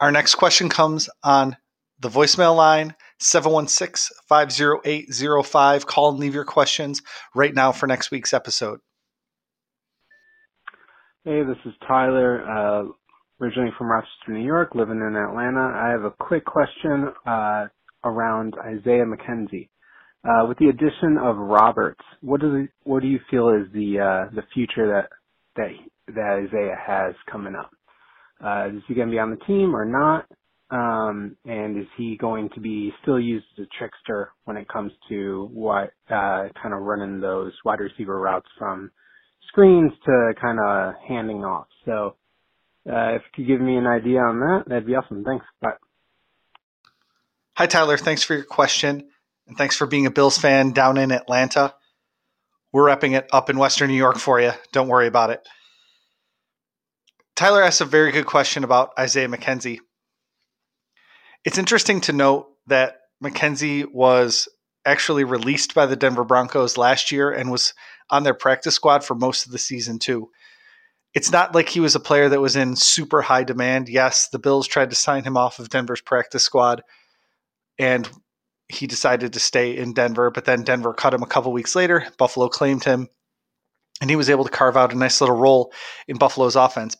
Our 0.00 0.10
next 0.10 0.34
question 0.34 0.68
comes 0.68 1.08
on 1.22 1.56
the 2.00 2.08
voicemail 2.08 2.56
line 2.56 2.96
716 3.18 4.16
508 4.28 5.46
05. 5.46 5.86
Call 5.86 6.10
and 6.10 6.18
leave 6.18 6.34
your 6.34 6.44
questions 6.44 7.02
right 7.34 7.54
now 7.54 7.72
for 7.72 7.86
next 7.86 8.10
week's 8.10 8.34
episode. 8.34 8.80
Hey, 11.24 11.42
this 11.42 11.56
is 11.64 11.72
Tyler, 11.88 12.42
uh, 12.42 12.84
originally 13.40 13.70
from 13.78 13.86
Rochester, 13.86 14.28
New 14.28 14.44
York, 14.44 14.74
living 14.74 14.98
in 14.98 15.16
Atlanta. 15.16 15.72
I 15.74 15.88
have 15.88 16.04
a 16.04 16.10
quick 16.10 16.44
question 16.44 17.12
uh, 17.26 17.66
around 18.04 18.54
Isaiah 18.62 19.06
McKenzie. 19.06 19.68
Uh, 20.22 20.46
with 20.46 20.58
the 20.58 20.66
addition 20.68 21.18
of 21.22 21.36
Roberts, 21.36 22.04
what 22.20 22.40
does 22.40 22.66
what 22.82 23.02
do 23.02 23.08
you 23.08 23.20
feel 23.30 23.48
is 23.50 23.70
the 23.72 24.00
uh, 24.00 24.34
the 24.34 24.42
future 24.54 24.86
that 24.88 25.08
that 25.56 25.70
that 26.14 26.46
Isaiah 26.46 26.76
has 26.78 27.14
coming 27.30 27.54
up? 27.54 27.70
Uh, 28.42 28.68
is 28.76 28.82
he 28.88 28.94
going 28.94 29.08
to 29.08 29.12
be 29.12 29.18
on 29.18 29.30
the 29.30 29.44
team 29.46 29.74
or 29.74 29.84
not? 29.84 30.26
Um, 30.70 31.36
and 31.44 31.78
is 31.78 31.86
he 31.96 32.16
going 32.16 32.48
to 32.54 32.60
be 32.60 32.92
still 33.02 33.20
used 33.20 33.44
as 33.58 33.66
a 33.66 33.78
trickster 33.78 34.32
when 34.44 34.56
it 34.56 34.66
comes 34.68 34.92
to 35.08 35.48
what 35.52 35.90
uh, 36.10 36.48
kind 36.60 36.72
of 36.72 36.80
running 36.80 37.20
those 37.20 37.52
wide 37.64 37.80
receiver 37.80 38.18
routes 38.18 38.48
from 38.58 38.90
screens 39.48 39.92
to 40.06 40.32
kind 40.40 40.58
of 40.58 40.94
handing 41.06 41.44
off? 41.44 41.66
So, 41.84 42.16
uh, 42.90 43.14
if 43.14 43.22
you 43.36 43.44
could 43.44 43.46
give 43.46 43.60
me 43.60 43.76
an 43.76 43.86
idea 43.86 44.20
on 44.20 44.40
that, 44.40 44.64
that'd 44.66 44.86
be 44.86 44.94
awesome. 44.94 45.24
Thanks. 45.24 45.44
Bye. 45.60 45.72
Hi, 47.56 47.66
Tyler. 47.66 47.96
Thanks 47.96 48.22
for 48.22 48.34
your 48.34 48.44
question. 48.44 49.08
And 49.46 49.56
thanks 49.56 49.76
for 49.76 49.86
being 49.86 50.06
a 50.06 50.10
Bills 50.10 50.38
fan 50.38 50.72
down 50.72 50.96
in 50.96 51.12
Atlanta. 51.12 51.74
We're 52.72 52.86
wrapping 52.86 53.12
it 53.12 53.28
up 53.32 53.50
in 53.50 53.58
Western 53.58 53.88
New 53.88 53.96
York 53.96 54.18
for 54.18 54.40
you. 54.40 54.52
Don't 54.72 54.88
worry 54.88 55.06
about 55.06 55.30
it. 55.30 55.46
Tyler 57.36 57.62
asked 57.62 57.80
a 57.80 57.84
very 57.84 58.10
good 58.10 58.26
question 58.26 58.64
about 58.64 58.92
Isaiah 58.98 59.28
McKenzie. 59.28 59.78
It's 61.44 61.58
interesting 61.58 62.00
to 62.02 62.12
note 62.12 62.48
that 62.68 62.96
McKenzie 63.22 63.84
was 63.92 64.48
actually 64.86 65.24
released 65.24 65.74
by 65.74 65.86
the 65.86 65.96
Denver 65.96 66.24
Broncos 66.24 66.78
last 66.78 67.12
year 67.12 67.30
and 67.30 67.50
was 67.50 67.74
on 68.10 68.22
their 68.22 68.34
practice 68.34 68.74
squad 68.74 69.04
for 69.04 69.14
most 69.14 69.46
of 69.46 69.52
the 69.52 69.58
season, 69.58 69.98
too. 69.98 70.30
It's 71.14 71.30
not 71.30 71.54
like 71.54 71.68
he 71.68 71.80
was 71.80 71.94
a 71.94 72.00
player 72.00 72.28
that 72.28 72.40
was 72.40 72.56
in 72.56 72.76
super 72.76 73.22
high 73.22 73.44
demand. 73.44 73.88
Yes, 73.88 74.28
the 74.28 74.38
Bills 74.38 74.66
tried 74.66 74.90
to 74.90 74.96
sign 74.96 75.22
him 75.22 75.36
off 75.36 75.58
of 75.58 75.68
Denver's 75.68 76.00
practice 76.00 76.42
squad, 76.42 76.82
and 77.78 78.08
he 78.68 78.86
decided 78.86 79.34
to 79.34 79.40
stay 79.40 79.76
in 79.76 79.92
Denver, 79.92 80.30
but 80.30 80.44
then 80.44 80.64
Denver 80.64 80.92
cut 80.92 81.14
him 81.14 81.22
a 81.22 81.26
couple 81.26 81.52
weeks 81.52 81.76
later. 81.76 82.06
Buffalo 82.18 82.48
claimed 82.48 82.84
him, 82.84 83.08
and 84.00 84.10
he 84.10 84.16
was 84.16 84.28
able 84.28 84.44
to 84.44 84.50
carve 84.50 84.76
out 84.76 84.92
a 84.92 84.96
nice 84.96 85.20
little 85.20 85.36
role 85.36 85.72
in 86.08 86.16
Buffalo's 86.16 86.56
offense. 86.56 86.96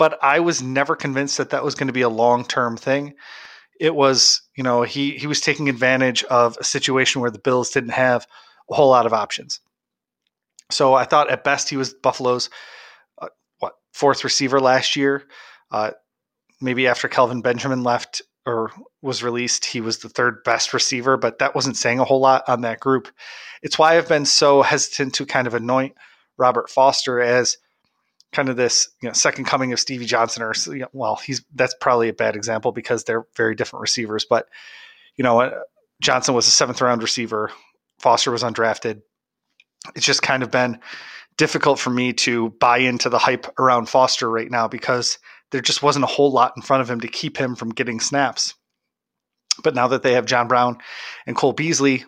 But 0.00 0.18
I 0.24 0.40
was 0.40 0.62
never 0.62 0.96
convinced 0.96 1.36
that 1.36 1.50
that 1.50 1.62
was 1.62 1.74
going 1.74 1.88
to 1.88 1.92
be 1.92 2.00
a 2.00 2.08
long 2.08 2.46
term 2.46 2.78
thing. 2.78 3.12
It 3.78 3.94
was, 3.94 4.40
you 4.56 4.64
know, 4.64 4.80
he 4.80 5.10
he 5.10 5.26
was 5.26 5.42
taking 5.42 5.68
advantage 5.68 6.24
of 6.24 6.56
a 6.58 6.64
situation 6.64 7.20
where 7.20 7.30
the 7.30 7.38
Bills 7.38 7.68
didn't 7.68 7.90
have 7.90 8.26
a 8.70 8.74
whole 8.74 8.88
lot 8.88 9.04
of 9.04 9.12
options. 9.12 9.60
So 10.70 10.94
I 10.94 11.04
thought 11.04 11.30
at 11.30 11.44
best 11.44 11.68
he 11.68 11.76
was 11.76 11.92
Buffalo's 11.92 12.48
uh, 13.20 13.28
what 13.58 13.74
fourth 13.92 14.24
receiver 14.24 14.58
last 14.58 14.96
year. 14.96 15.24
Uh, 15.70 15.90
maybe 16.62 16.88
after 16.88 17.06
Kelvin 17.06 17.42
Benjamin 17.42 17.82
left, 17.82 18.22
or 18.46 18.72
was 19.02 19.22
released, 19.22 19.66
he 19.66 19.82
was 19.82 19.98
the 19.98 20.08
third 20.08 20.42
best 20.44 20.72
receiver, 20.72 21.18
but 21.18 21.40
that 21.40 21.54
wasn't 21.54 21.76
saying 21.76 21.98
a 21.98 22.04
whole 22.04 22.20
lot 22.20 22.48
on 22.48 22.62
that 22.62 22.80
group. 22.80 23.08
It's 23.60 23.78
why 23.78 23.98
I've 23.98 24.08
been 24.08 24.24
so 24.24 24.62
hesitant 24.62 25.12
to 25.16 25.26
kind 25.26 25.46
of 25.46 25.52
anoint 25.52 25.92
Robert 26.38 26.70
Foster 26.70 27.20
as 27.20 27.58
kind 28.32 28.48
of 28.48 28.56
this 28.56 28.88
you 29.02 29.08
know, 29.08 29.12
second 29.12 29.44
coming 29.44 29.72
of 29.72 29.80
Stevie 29.80 30.06
Johnson, 30.06 30.42
or 30.42 30.52
you 30.66 30.80
know, 30.80 30.88
well, 30.92 31.16
he's 31.16 31.42
that's 31.54 31.74
probably 31.80 32.08
a 32.08 32.12
bad 32.12 32.36
example 32.36 32.72
because 32.72 33.04
they're 33.04 33.26
very 33.36 33.54
different 33.54 33.82
receivers. 33.82 34.24
But 34.28 34.48
you 35.16 35.24
know, 35.24 35.40
uh, 35.40 35.60
Johnson 36.00 36.34
was 36.34 36.46
a 36.46 36.50
seventh 36.50 36.80
round 36.80 37.02
receiver, 37.02 37.50
Foster 37.98 38.30
was 38.30 38.42
undrafted. 38.42 39.02
It's 39.94 40.06
just 40.06 40.22
kind 40.22 40.42
of 40.42 40.50
been 40.50 40.78
difficult 41.36 41.78
for 41.78 41.90
me 41.90 42.12
to 42.12 42.50
buy 42.60 42.78
into 42.78 43.08
the 43.08 43.18
hype 43.18 43.46
around 43.58 43.88
Foster 43.88 44.28
right 44.28 44.50
now 44.50 44.68
because 44.68 45.18
there 45.52 45.60
just 45.60 45.82
wasn't 45.82 46.04
a 46.04 46.08
whole 46.08 46.30
lot 46.30 46.52
in 46.56 46.62
front 46.62 46.82
of 46.82 46.90
him 46.90 47.00
to 47.00 47.08
keep 47.08 47.36
him 47.36 47.56
from 47.56 47.70
getting 47.70 48.00
snaps. 48.00 48.54
But 49.62 49.74
now 49.74 49.88
that 49.88 50.02
they 50.02 50.12
have 50.12 50.26
John 50.26 50.48
Brown 50.48 50.78
and 51.26 51.36
Cole 51.36 51.52
Beasley, 51.52 52.04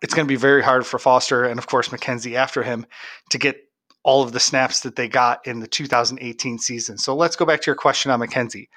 it's 0.00 0.14
going 0.14 0.26
to 0.26 0.32
be 0.32 0.36
very 0.36 0.62
hard 0.62 0.86
for 0.86 0.98
Foster 0.98 1.44
and, 1.44 1.58
of 1.58 1.66
course, 1.66 1.88
McKenzie 1.88 2.34
after 2.34 2.62
him 2.62 2.86
to 3.30 3.38
get 3.38 3.56
all 4.04 4.22
of 4.22 4.32
the 4.32 4.40
snaps 4.40 4.80
that 4.80 4.96
they 4.96 5.08
got 5.08 5.46
in 5.46 5.60
the 5.60 5.66
2018 5.66 6.58
season. 6.58 6.98
So 6.98 7.14
let's 7.14 7.36
go 7.36 7.44
back 7.44 7.60
to 7.62 7.66
your 7.66 7.76
question 7.76 8.10
on 8.10 8.20
McKenzie. 8.20 8.68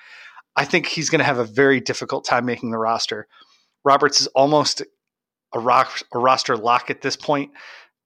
I 0.55 0.65
think 0.65 0.86
he's 0.86 1.10
going 1.10 1.20
to 1.20 1.25
have 1.25 1.39
a 1.39 1.46
very 1.46 1.79
difficult 1.79 2.25
time 2.25 2.46
making 2.46 2.72
the 2.72 2.77
roster. 2.77 3.27
Roberts 3.84 4.22
is 4.22 4.27
almost 4.27 4.82
a, 5.53 5.60
rock, 5.60 6.00
a 6.13 6.20
roster 6.20 6.55
lock 6.55 6.89
at 6.89 7.01
this 7.01 7.15
point 7.15 7.51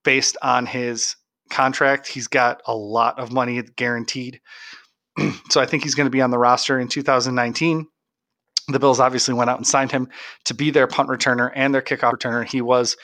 based 0.03 0.37
on 0.41 0.65
his 0.65 1.15
contract. 1.49 2.07
He's 2.07 2.27
got 2.27 2.61
a 2.65 2.75
lot 2.75 3.19
of 3.19 3.31
money 3.31 3.61
guaranteed. 3.75 4.41
so 5.49 5.61
I 5.61 5.65
think 5.65 5.83
he's 5.83 5.95
going 5.95 6.05
to 6.05 6.11
be 6.11 6.21
on 6.21 6.31
the 6.31 6.37
roster 6.37 6.79
in 6.79 6.87
2019. 6.87 7.87
The 8.69 8.79
Bills 8.79 8.99
obviously 8.99 9.33
went 9.33 9.49
out 9.49 9.57
and 9.57 9.67
signed 9.67 9.91
him 9.91 10.09
to 10.45 10.53
be 10.53 10.69
their 10.71 10.87
punt 10.87 11.09
returner 11.09 11.51
and 11.53 11.73
their 11.73 11.81
kickoff 11.81 12.13
returner. 12.13 12.45
He 12.45 12.61
was 12.61 12.97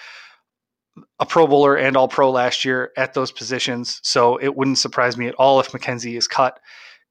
a 1.20 1.26
Pro 1.26 1.48
Bowler 1.48 1.76
and 1.76 1.96
All 1.96 2.08
Pro 2.08 2.30
last 2.30 2.66
year 2.66 2.92
at 2.98 3.14
those 3.14 3.32
positions, 3.32 4.00
so 4.04 4.38
it 4.38 4.56
wouldn't 4.56 4.78
surprise 4.78 5.18
me 5.18 5.28
at 5.28 5.36
all 5.36 5.60
if 5.60 5.72
McKenzie 5.72 6.18
is 6.18 6.28
cut 6.28 6.60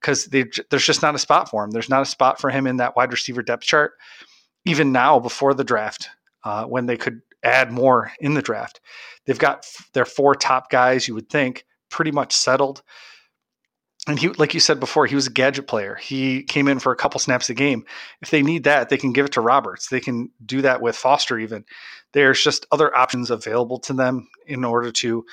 because 0.00 0.26
there's 0.26 0.84
just 0.84 1.00
not 1.00 1.14
a 1.14 1.18
spot 1.18 1.49
for 1.49 1.64
him. 1.64 1.70
There's 1.70 1.88
not 1.88 2.02
a 2.02 2.06
spot 2.06 2.38
for 2.38 2.50
him 2.50 2.66
in 2.66 2.76
that 2.76 2.94
wide 2.94 3.11
receiver 3.11 3.42
depth 3.42 3.62
chart, 3.62 3.92
even 4.66 4.92
now 4.92 5.18
before 5.18 5.54
the 5.54 5.64
draft, 5.64 6.11
uh, 6.44 6.64
when 6.64 6.84
they 6.84 6.99
could 6.99 7.23
add 7.42 7.73
more 7.73 8.12
in 8.20 8.34
the 8.34 8.42
draft. 8.42 8.80
They've 9.25 9.38
got 9.38 9.66
their 9.94 10.04
four 10.04 10.34
top 10.34 10.68
guys, 10.70 11.08
you 11.08 11.14
would 11.14 11.30
think, 11.30 11.64
pretty 11.90 12.11
much 12.11 12.34
settled. 12.34 12.82
And 14.06 14.18
he 14.18 14.28
like 14.28 14.52
you 14.52 14.61
said 14.61 14.78
before 14.80 15.06
he 15.06 15.14
was 15.14 15.26
a 15.26 15.32
gadget 15.32 15.66
player. 15.66 15.94
He 15.94 16.42
came 16.42 16.68
in 16.68 16.78
for 16.78 16.92
a 16.92 16.96
couple 16.96 17.18
snaps 17.18 17.49
a 17.49 17.54
game. 17.54 17.87
If 18.20 18.30
they 18.30 18.42
need 18.42 18.64
that 18.64 18.90
they 18.90 18.99
can 18.99 19.14
give 19.14 19.25
it 19.25 19.32
to 19.32 19.40
roberts. 19.40 19.88
They 19.88 20.00
can 20.00 20.30
do 20.44 20.61
that 20.61 20.82
with 20.82 20.94
foster 20.94 21.38
even 21.38 21.64
there's 22.14 22.42
just 22.42 22.66
other 22.73 22.97
options 22.97 23.30
available 23.30 23.78
to 23.80 23.92
them 23.92 24.28
in 24.47 24.64
order 24.64 24.90
to 24.90 25.25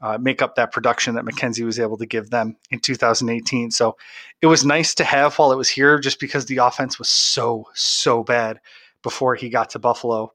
uh, 0.00 0.18
make 0.20 0.42
up 0.42 0.56
that 0.56 0.72
production 0.72 1.14
that 1.14 1.24
mckenzie 1.24 1.64
was 1.64 1.78
able 1.78 1.98
to 1.98 2.06
give 2.06 2.30
them 2.30 2.56
in 2.70 2.80
2018 2.80 3.70
so 3.70 3.96
it 4.40 4.46
was 4.46 4.64
nice 4.64 4.94
to 4.94 5.04
have 5.04 5.34
while 5.36 5.52
it 5.52 5.56
was 5.56 5.68
here 5.68 5.98
just 5.98 6.18
because 6.18 6.46
the 6.46 6.56
offense 6.56 6.98
was 6.98 7.08
so 7.08 7.68
so 7.74 8.24
bad 8.24 8.58
before 9.02 9.34
he 9.34 9.48
got 9.48 9.70
to 9.70 9.78
buffalo. 9.78 10.32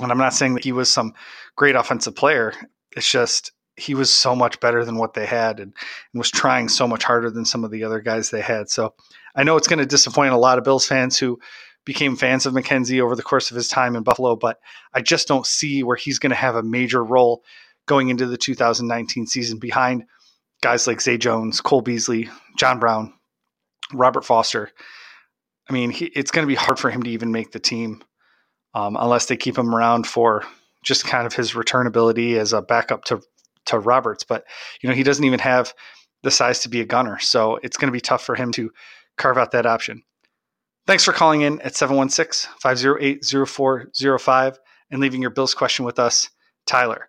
And 0.00 0.10
i'm 0.10 0.18
not 0.18 0.34
saying 0.34 0.54
that 0.54 0.64
he 0.64 0.72
was 0.72 0.90
some 0.90 1.14
great 1.56 1.76
offensive 1.76 2.16
player. 2.16 2.52
It's 2.96 3.10
just 3.10 3.52
he 3.76 3.94
was 3.94 4.10
so 4.10 4.34
much 4.34 4.60
better 4.60 4.84
than 4.84 4.98
what 4.98 5.14
they 5.14 5.24
had 5.24 5.58
and, 5.58 5.72
and, 6.12 6.18
was 6.18 6.30
trying 6.30 6.68
so 6.68 6.86
much 6.86 7.04
harder 7.04 7.30
than 7.30 7.44
some 7.44 7.64
of 7.64 7.70
the 7.70 7.84
other 7.84 8.00
guys 8.00 8.28
they 8.28 8.42
had. 8.42 8.68
So 8.68 8.94
I 9.34 9.44
know 9.44 9.56
it's 9.56 9.68
going 9.68 9.78
to 9.78 9.86
disappoint 9.86 10.34
a 10.34 10.38
lot 10.38 10.58
of 10.58 10.64
Bills 10.64 10.86
fans 10.86 11.18
who 11.18 11.38
became 11.84 12.16
fans 12.16 12.46
of 12.46 12.54
McKenzie 12.54 13.00
over 13.00 13.16
the 13.16 13.22
course 13.22 13.50
of 13.50 13.56
his 13.56 13.68
time 13.68 13.96
in 13.96 14.02
Buffalo, 14.02 14.36
but 14.36 14.60
I 14.94 15.00
just 15.00 15.28
don't 15.28 15.46
see 15.46 15.82
where 15.82 15.96
he's 15.96 16.18
going 16.18 16.30
to 16.30 16.36
have 16.36 16.54
a 16.54 16.62
major 16.62 17.02
role 17.02 17.42
going 17.86 18.08
into 18.08 18.26
the 18.26 18.36
2019 18.36 19.26
season 19.26 19.58
behind 19.58 20.04
guys 20.62 20.86
like 20.86 21.00
Zay 21.00 21.18
Jones, 21.18 21.60
Cole 21.60 21.82
Beasley, 21.82 22.28
John 22.56 22.78
Brown, 22.78 23.12
Robert 23.92 24.24
Foster. 24.24 24.70
I 25.68 25.72
mean, 25.72 25.90
he, 25.90 26.06
it's 26.06 26.30
going 26.30 26.44
to 26.44 26.48
be 26.48 26.54
hard 26.54 26.78
for 26.78 26.90
him 26.90 27.02
to 27.02 27.10
even 27.10 27.32
make 27.32 27.52
the 27.52 27.58
team 27.58 28.02
um, 28.74 28.96
unless 28.98 29.26
they 29.26 29.36
keep 29.36 29.58
him 29.58 29.74
around 29.74 30.06
for 30.06 30.44
just 30.82 31.04
kind 31.04 31.26
of 31.26 31.34
his 31.34 31.54
return 31.54 31.86
ability 31.86 32.38
as 32.38 32.52
a 32.52 32.62
backup 32.62 33.04
to 33.06 33.22
to 33.64 33.78
Roberts, 33.78 34.24
but 34.24 34.44
you 34.80 34.88
know 34.88 34.94
he 34.94 35.04
doesn't 35.04 35.24
even 35.24 35.38
have 35.38 35.72
the 36.22 36.30
size 36.30 36.60
to 36.60 36.68
be 36.68 36.80
a 36.80 36.84
gunner, 36.84 37.18
so 37.20 37.60
it's 37.62 37.76
going 37.76 37.88
to 37.88 37.92
be 37.92 38.00
tough 38.00 38.24
for 38.24 38.34
him 38.34 38.50
to 38.52 38.72
carve 39.16 39.38
out 39.38 39.52
that 39.52 39.66
option. 39.66 40.02
Thanks 40.84 41.04
for 41.04 41.12
calling 41.12 41.42
in 41.42 41.60
at 41.60 41.74
716-508-0405 41.74 44.56
and 44.90 45.00
leaving 45.00 45.22
your 45.22 45.30
Bills 45.30 45.54
question 45.54 45.84
with 45.84 46.00
us, 46.00 46.28
Tyler. 46.66 47.08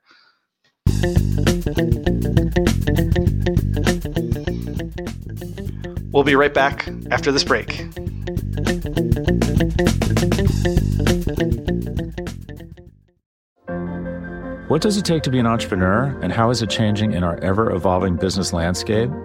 We'll 6.11 6.23
be 6.23 6.35
right 6.35 6.53
back 6.53 6.87
after 7.09 7.31
this 7.31 7.43
break. 7.43 7.83
What 14.67 14.83
does 14.83 14.97
it 14.97 15.05
take 15.05 15.23
to 15.23 15.31
be 15.31 15.39
an 15.39 15.47
entrepreneur, 15.47 16.15
and 16.21 16.31
how 16.31 16.51
is 16.51 16.61
it 16.61 16.69
changing 16.69 17.13
in 17.13 17.23
our 17.23 17.43
ever 17.43 17.71
evolving 17.71 18.17
business 18.17 18.53
landscape? 18.53 19.09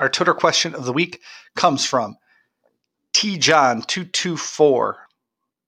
Our 0.00 0.08
Twitter 0.08 0.34
question 0.34 0.74
of 0.74 0.84
the 0.84 0.92
week 0.92 1.20
comes 1.54 1.84
from 1.84 2.16
T 3.12 3.38
John 3.38 3.82
224 3.82 5.06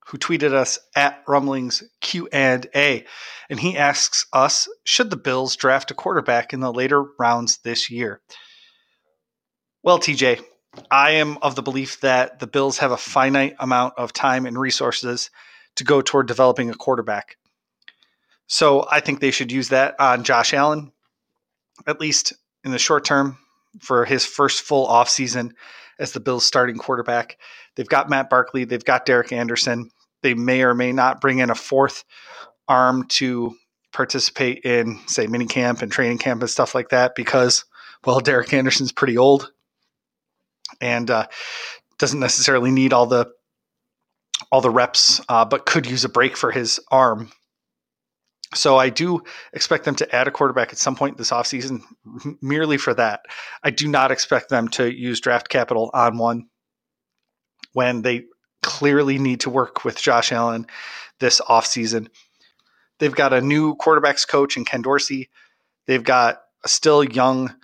who 0.06 0.18
tweeted 0.18 0.52
us 0.52 0.80
at 0.96 1.22
rumblings 1.28 1.84
q&a 2.00 3.04
and 3.48 3.60
he 3.60 3.76
asks 3.76 4.26
us 4.32 4.68
should 4.84 5.10
the 5.10 5.16
bills 5.16 5.54
draft 5.54 5.92
a 5.92 5.94
quarterback 5.94 6.52
in 6.52 6.58
the 6.58 6.72
later 6.72 7.04
rounds 7.20 7.58
this 7.58 7.88
year? 7.88 8.20
Well 9.84 10.00
tj 10.00 10.42
i 10.90 11.10
am 11.12 11.38
of 11.40 11.54
the 11.54 11.62
belief 11.62 12.00
that 12.00 12.40
the 12.40 12.46
bills 12.48 12.78
have 12.78 12.90
a 12.90 12.96
finite 12.96 13.54
amount 13.60 13.94
of 13.96 14.12
time 14.12 14.44
and 14.44 14.58
resources 14.58 15.30
to 15.76 15.84
go 15.84 16.00
toward 16.00 16.26
developing 16.26 16.68
a 16.68 16.74
quarterback 16.74 17.36
so 18.46 18.86
i 18.90 19.00
think 19.00 19.20
they 19.20 19.30
should 19.30 19.52
use 19.52 19.68
that 19.68 19.94
on 19.98 20.24
josh 20.24 20.52
allen 20.52 20.92
at 21.86 22.00
least 22.00 22.32
in 22.64 22.70
the 22.70 22.78
short 22.78 23.04
term 23.04 23.38
for 23.80 24.04
his 24.04 24.24
first 24.24 24.62
full 24.62 24.86
offseason 24.86 25.52
as 25.98 26.12
the 26.12 26.20
bills 26.20 26.44
starting 26.44 26.76
quarterback 26.76 27.38
they've 27.76 27.88
got 27.88 28.10
matt 28.10 28.28
barkley 28.30 28.64
they've 28.64 28.84
got 28.84 29.06
derek 29.06 29.32
anderson 29.32 29.90
they 30.22 30.34
may 30.34 30.62
or 30.62 30.74
may 30.74 30.92
not 30.92 31.20
bring 31.20 31.38
in 31.38 31.50
a 31.50 31.54
fourth 31.54 32.04
arm 32.68 33.06
to 33.08 33.54
participate 33.92 34.64
in, 34.64 34.98
say, 35.06 35.26
mini 35.26 35.46
camp 35.46 35.82
and 35.82 35.92
training 35.92 36.18
camp 36.18 36.40
and 36.40 36.50
stuff 36.50 36.74
like 36.74 36.88
that 36.88 37.14
because, 37.14 37.64
well, 38.04 38.20
Derek 38.20 38.52
Anderson's 38.52 38.92
pretty 38.92 39.18
old 39.18 39.52
and 40.80 41.10
uh, 41.10 41.26
doesn't 41.98 42.20
necessarily 42.20 42.70
need 42.70 42.92
all 42.92 43.06
the 43.06 43.30
all 44.50 44.60
the 44.60 44.70
reps, 44.70 45.20
uh, 45.28 45.44
but 45.44 45.66
could 45.66 45.86
use 45.86 46.04
a 46.04 46.08
break 46.08 46.36
for 46.36 46.50
his 46.50 46.80
arm. 46.90 47.30
So 48.54 48.76
I 48.76 48.90
do 48.90 49.22
expect 49.52 49.84
them 49.84 49.94
to 49.96 50.14
add 50.14 50.28
a 50.28 50.30
quarterback 50.30 50.72
at 50.72 50.78
some 50.78 50.96
point 50.96 51.16
this 51.16 51.30
offseason 51.30 51.82
merely 52.40 52.76
for 52.76 52.94
that. 52.94 53.22
I 53.62 53.70
do 53.70 53.88
not 53.88 54.10
expect 54.12 54.50
them 54.50 54.68
to 54.68 54.92
use 54.92 55.20
draft 55.20 55.48
capital 55.48 55.90
on 55.94 56.18
one 56.18 56.48
when 57.72 58.02
they 58.02 58.24
clearly 58.62 59.18
need 59.18 59.40
to 59.40 59.50
work 59.50 59.84
with 59.84 60.00
Josh 60.00 60.32
Allen 60.32 60.66
this 61.18 61.40
offseason. 61.40 62.08
They've 62.98 63.14
got 63.14 63.32
a 63.32 63.40
new 63.40 63.74
quarterbacks 63.76 64.28
coach 64.28 64.56
in 64.56 64.64
Ken 64.64 64.82
Dorsey. 64.82 65.30
They've 65.86 66.04
got 66.04 66.40
a 66.64 66.68
still 66.68 67.02
young 67.02 67.54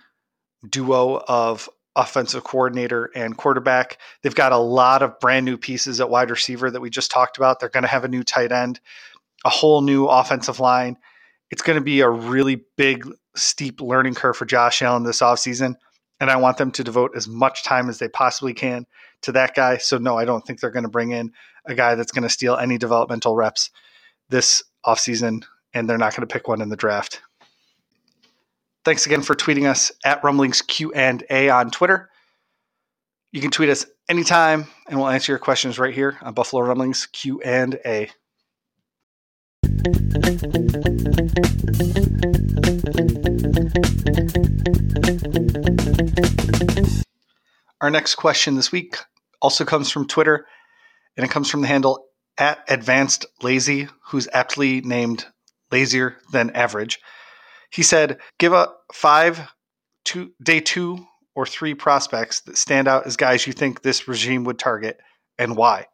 duo 0.67 1.23
of 1.27 1.69
offensive 1.95 2.43
coordinator 2.43 3.09
and 3.15 3.37
quarterback. 3.37 3.97
They've 4.21 4.35
got 4.35 4.51
a 4.51 4.57
lot 4.57 5.01
of 5.01 5.19
brand 5.19 5.45
new 5.45 5.57
pieces 5.57 5.99
at 5.99 6.09
wide 6.09 6.29
receiver 6.29 6.69
that 6.71 6.81
we 6.81 6.89
just 6.89 7.11
talked 7.11 7.37
about. 7.37 7.59
They're 7.59 7.69
going 7.69 7.83
to 7.83 7.89
have 7.89 8.03
a 8.03 8.09
new 8.09 8.23
tight 8.23 8.51
end, 8.51 8.79
a 9.45 9.49
whole 9.49 9.81
new 9.81 10.05
offensive 10.05 10.59
line. 10.59 10.97
It's 11.51 11.61
going 11.61 11.77
to 11.77 11.83
be 11.83 12.01
a 12.01 12.09
really 12.09 12.63
big, 12.77 13.07
steep 13.35 13.81
learning 13.81 14.15
curve 14.15 14.37
for 14.37 14.45
Josh 14.45 14.81
Allen 14.81 15.03
this 15.03 15.21
offseason. 15.21 15.75
And 16.19 16.29
I 16.29 16.35
want 16.35 16.57
them 16.57 16.71
to 16.71 16.83
devote 16.83 17.11
as 17.15 17.27
much 17.27 17.63
time 17.63 17.89
as 17.89 17.99
they 17.99 18.09
possibly 18.09 18.53
can 18.53 18.85
to 19.21 19.31
that 19.31 19.55
guy. 19.55 19.77
So 19.77 19.97
no, 19.97 20.17
I 20.17 20.25
don't 20.25 20.45
think 20.45 20.59
they're 20.59 20.69
going 20.69 20.83
to 20.83 20.89
bring 20.89 21.11
in 21.11 21.31
a 21.65 21.75
guy 21.75 21.95
that's 21.95 22.11
going 22.11 22.23
to 22.23 22.29
steal 22.29 22.57
any 22.57 22.77
developmental 22.77 23.35
reps 23.35 23.69
this 24.29 24.61
offseason, 24.85 25.43
and 25.73 25.89
they're 25.89 25.97
not 25.97 26.15
going 26.15 26.27
to 26.27 26.31
pick 26.31 26.47
one 26.47 26.61
in 26.61 26.69
the 26.69 26.75
draft. 26.75 27.21
Thanks 28.85 29.05
again 29.05 29.21
for 29.21 29.35
tweeting 29.35 29.69
us 29.69 29.91
at 30.05 30.23
Rumblings 30.23 30.61
Q 30.61 30.91
and 30.93 31.23
A 31.29 31.49
on 31.49 31.71
Twitter. 31.71 32.09
You 33.31 33.41
can 33.41 33.51
tweet 33.51 33.69
us 33.69 33.85
anytime, 34.09 34.67
and 34.87 34.97
we'll 34.97 35.09
answer 35.09 35.31
your 35.31 35.39
questions 35.39 35.77
right 35.77 35.93
here 35.93 36.17
on 36.21 36.33
Buffalo 36.33 36.63
Rumblings 36.63 37.07
Q 37.07 37.41
and 37.41 37.77
A. 37.85 38.09
Our 47.81 47.89
next 47.89 48.15
question 48.15 48.55
this 48.55 48.71
week 48.71 48.97
also 49.41 49.63
comes 49.63 49.89
from 49.89 50.05
Twitter, 50.05 50.45
and 51.15 51.25
it 51.25 51.31
comes 51.31 51.49
from 51.49 51.61
the 51.61 51.67
handle 51.67 52.05
at 52.37 52.63
Advanced 52.67 53.25
Lazy, 53.41 53.87
who's 54.07 54.27
aptly 54.33 54.81
named 54.81 55.25
lazier 55.71 56.17
than 56.31 56.49
average. 56.51 56.99
He 57.71 57.83
said, 57.83 58.19
"Give 58.37 58.51
a 58.51 58.73
five, 58.93 59.47
two, 60.03 60.33
day 60.43 60.59
two 60.59 61.07
or 61.35 61.45
three 61.45 61.73
prospects 61.73 62.41
that 62.41 62.57
stand 62.57 62.87
out 62.89 63.05
as 63.05 63.15
guys 63.15 63.47
you 63.47 63.53
think 63.53 63.81
this 63.81 64.07
regime 64.07 64.43
would 64.43 64.59
target, 64.59 64.99
and 65.37 65.55
why." 65.55 65.87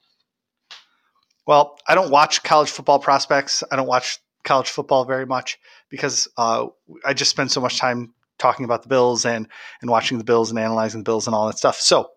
Well, 1.45 1.77
I 1.87 1.95
don't 1.95 2.11
watch 2.11 2.43
college 2.43 2.69
football 2.69 2.99
prospects. 2.99 3.63
I 3.71 3.75
don't 3.75 3.87
watch 3.87 4.19
college 4.43 4.69
football 4.69 5.05
very 5.05 5.25
much 5.25 5.57
because 5.89 6.27
uh, 6.37 6.67
I 7.05 7.13
just 7.13 7.31
spend 7.31 7.51
so 7.51 7.61
much 7.61 7.77
time 7.77 8.13
talking 8.37 8.65
about 8.65 8.83
the 8.83 8.89
Bills 8.89 9.25
and 9.25 9.47
and 9.81 9.89
watching 9.89 10.17
the 10.17 10.23
Bills 10.23 10.49
and 10.49 10.59
analyzing 10.59 11.01
the 11.01 11.05
Bills 11.09 11.27
and 11.27 11.35
all 11.35 11.47
that 11.47 11.57
stuff. 11.57 11.79
So 11.79 12.09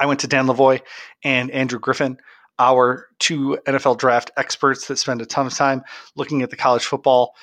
I 0.00 0.06
went 0.06 0.20
to 0.20 0.26
Dan 0.26 0.46
Lavoie 0.46 0.80
and 1.22 1.50
Andrew 1.50 1.78
Griffin, 1.78 2.18
our 2.58 3.06
two 3.18 3.58
NFL 3.66 3.98
draft 3.98 4.30
experts 4.36 4.86
that 4.88 4.98
spend 4.98 5.22
a 5.22 5.26
ton 5.26 5.46
of 5.46 5.54
time 5.54 5.82
looking 6.16 6.42
at 6.42 6.50
the 6.50 6.56
college 6.56 6.84
football 6.84 7.34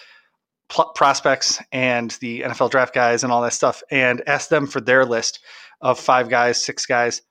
pl- 0.69 0.91
prospects 0.95 1.61
and 1.71 2.11
the 2.21 2.41
NFL 2.41 2.71
draft 2.71 2.93
guys 2.93 3.23
and 3.23 3.31
all 3.31 3.41
that 3.41 3.53
stuff, 3.53 3.83
and 3.91 4.21
asked 4.27 4.49
them 4.49 4.67
for 4.67 4.81
their 4.81 5.05
list 5.05 5.39
of 5.81 5.99
five 5.99 6.29
guys, 6.29 6.63
six 6.63 6.85
guys 6.85 7.21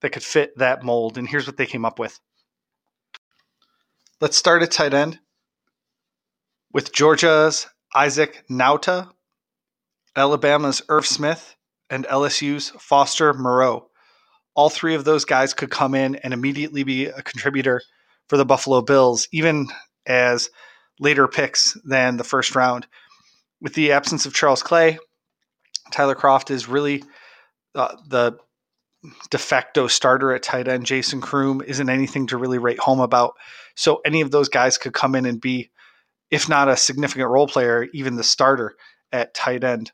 that 0.00 0.10
could 0.10 0.22
fit 0.22 0.56
that 0.58 0.82
mold. 0.82 1.18
And 1.18 1.28
here's 1.28 1.46
what 1.46 1.56
they 1.56 1.66
came 1.66 1.84
up 1.84 1.98
with. 1.98 2.18
Let's 4.18 4.38
start 4.38 4.62
at 4.62 4.70
tight 4.70 4.94
end 4.94 5.18
with 6.72 6.90
Georgia's 6.90 7.66
Isaac 7.94 8.44
Nauta, 8.50 9.10
Alabama's 10.16 10.80
Irv 10.88 11.04
Smith, 11.04 11.54
and 11.90 12.06
LSU's 12.06 12.70
Foster 12.78 13.34
Moreau. 13.34 13.88
All 14.54 14.70
three 14.70 14.94
of 14.94 15.04
those 15.04 15.26
guys 15.26 15.52
could 15.52 15.70
come 15.70 15.94
in 15.94 16.16
and 16.16 16.32
immediately 16.32 16.82
be 16.82 17.04
a 17.04 17.20
contributor 17.20 17.82
for 18.30 18.38
the 18.38 18.46
Buffalo 18.46 18.80
Bills, 18.80 19.28
even 19.32 19.66
as 20.06 20.48
later 20.98 21.28
picks 21.28 21.76
than 21.84 22.16
the 22.16 22.24
first 22.24 22.56
round. 22.56 22.86
With 23.60 23.74
the 23.74 23.92
absence 23.92 24.24
of 24.24 24.32
Charles 24.32 24.62
Clay, 24.62 24.98
Tyler 25.92 26.14
Kroft 26.14 26.50
is 26.50 26.68
really 26.68 27.04
uh, 27.74 27.94
the 28.08 28.38
de 29.30 29.36
facto 29.36 29.88
starter 29.88 30.32
at 30.32 30.42
tight 30.42 30.68
end. 30.68 30.86
Jason 30.86 31.20
Croom 31.20 31.60
isn't 31.60 31.90
anything 31.90 32.28
to 32.28 32.38
really 32.38 32.56
rate 32.56 32.78
home 32.78 33.00
about. 33.00 33.34
So 33.76 34.00
any 34.04 34.22
of 34.22 34.30
those 34.30 34.48
guys 34.48 34.78
could 34.78 34.92
come 34.92 35.14
in 35.14 35.26
and 35.26 35.40
be, 35.40 35.70
if 36.30 36.48
not 36.48 36.68
a 36.68 36.76
significant 36.76 37.28
role 37.28 37.46
player, 37.46 37.86
even 37.92 38.16
the 38.16 38.24
starter 38.24 38.74
at 39.12 39.34
tight 39.34 39.62
end. 39.62 39.92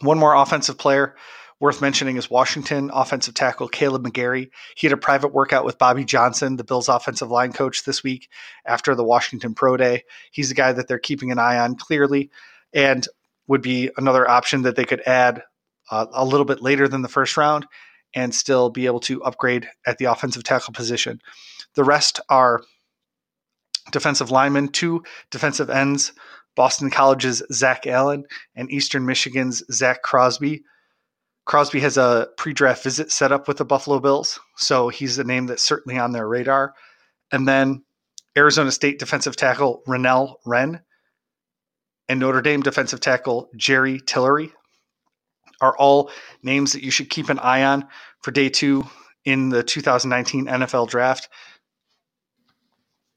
One 0.00 0.18
more 0.18 0.34
offensive 0.34 0.78
player 0.78 1.16
worth 1.62 1.80
mentioning 1.80 2.16
is 2.16 2.28
Washington 2.28 2.90
offensive 2.92 3.34
tackle 3.34 3.68
Kaleb 3.68 4.04
McGary. 4.04 4.50
He 4.76 4.86
had 4.88 4.92
a 4.92 4.96
private 4.96 5.32
workout 5.32 5.64
with 5.64 5.78
Bobby 5.78 6.04
Johnson, 6.04 6.56
the 6.56 6.64
Bills 6.64 6.88
offensive 6.88 7.30
line 7.30 7.52
coach, 7.52 7.84
this 7.84 8.02
week 8.02 8.28
after 8.66 8.96
the 8.96 9.04
Washington 9.04 9.54
Pro 9.54 9.76
Day. 9.76 10.02
He's 10.32 10.50
a 10.50 10.54
guy 10.54 10.72
that 10.72 10.88
they're 10.88 10.98
keeping 10.98 11.30
an 11.30 11.38
eye 11.38 11.58
on 11.58 11.76
clearly 11.76 12.30
and 12.72 13.06
would 13.46 13.62
be 13.62 13.90
another 13.96 14.28
option 14.28 14.62
that 14.62 14.74
they 14.74 14.84
could 14.84 15.02
add 15.06 15.44
uh, 15.88 16.06
a 16.12 16.24
little 16.24 16.46
bit 16.46 16.62
later 16.62 16.88
than 16.88 17.02
the 17.02 17.08
first 17.08 17.36
round 17.36 17.66
and 18.12 18.34
still 18.34 18.68
be 18.68 18.86
able 18.86 19.00
to 19.00 19.22
upgrade 19.22 19.68
at 19.86 19.98
the 19.98 20.06
offensive 20.06 20.42
tackle 20.42 20.74
position. 20.74 21.20
The 21.74 21.84
rest 21.84 22.20
are 22.28 22.62
defensive 23.90 24.30
linemen, 24.30 24.68
two 24.68 25.02
defensive 25.30 25.70
ends 25.70 26.12
Boston 26.54 26.90
College's 26.90 27.42
Zach 27.52 27.86
Allen, 27.86 28.24
and 28.54 28.70
Eastern 28.70 29.06
Michigan's 29.06 29.62
Zach 29.72 30.02
Crosby. 30.02 30.62
Crosby 31.44 31.80
has 31.80 31.96
a 31.96 32.28
pre 32.36 32.52
draft 32.52 32.84
visit 32.84 33.10
set 33.10 33.32
up 33.32 33.48
with 33.48 33.56
the 33.56 33.64
Buffalo 33.64 33.98
Bills, 33.98 34.38
so 34.56 34.88
he's 34.88 35.18
a 35.18 35.24
name 35.24 35.46
that's 35.46 35.64
certainly 35.64 35.98
on 35.98 36.12
their 36.12 36.28
radar. 36.28 36.74
And 37.32 37.48
then 37.48 37.82
Arizona 38.36 38.70
State 38.70 38.98
defensive 38.98 39.36
tackle 39.36 39.82
Renell 39.88 40.36
Wren 40.46 40.80
and 42.08 42.20
Notre 42.20 42.42
Dame 42.42 42.60
defensive 42.60 43.00
tackle 43.00 43.48
Jerry 43.56 43.98
Tillery 44.00 44.52
are 45.60 45.76
all 45.78 46.10
names 46.42 46.72
that 46.72 46.84
you 46.84 46.90
should 46.90 47.08
keep 47.08 47.28
an 47.28 47.38
eye 47.38 47.64
on 47.64 47.86
for 48.20 48.30
day 48.30 48.48
two 48.48 48.84
in 49.24 49.48
the 49.48 49.62
2019 49.62 50.46
NFL 50.46 50.88
draft. 50.88 51.28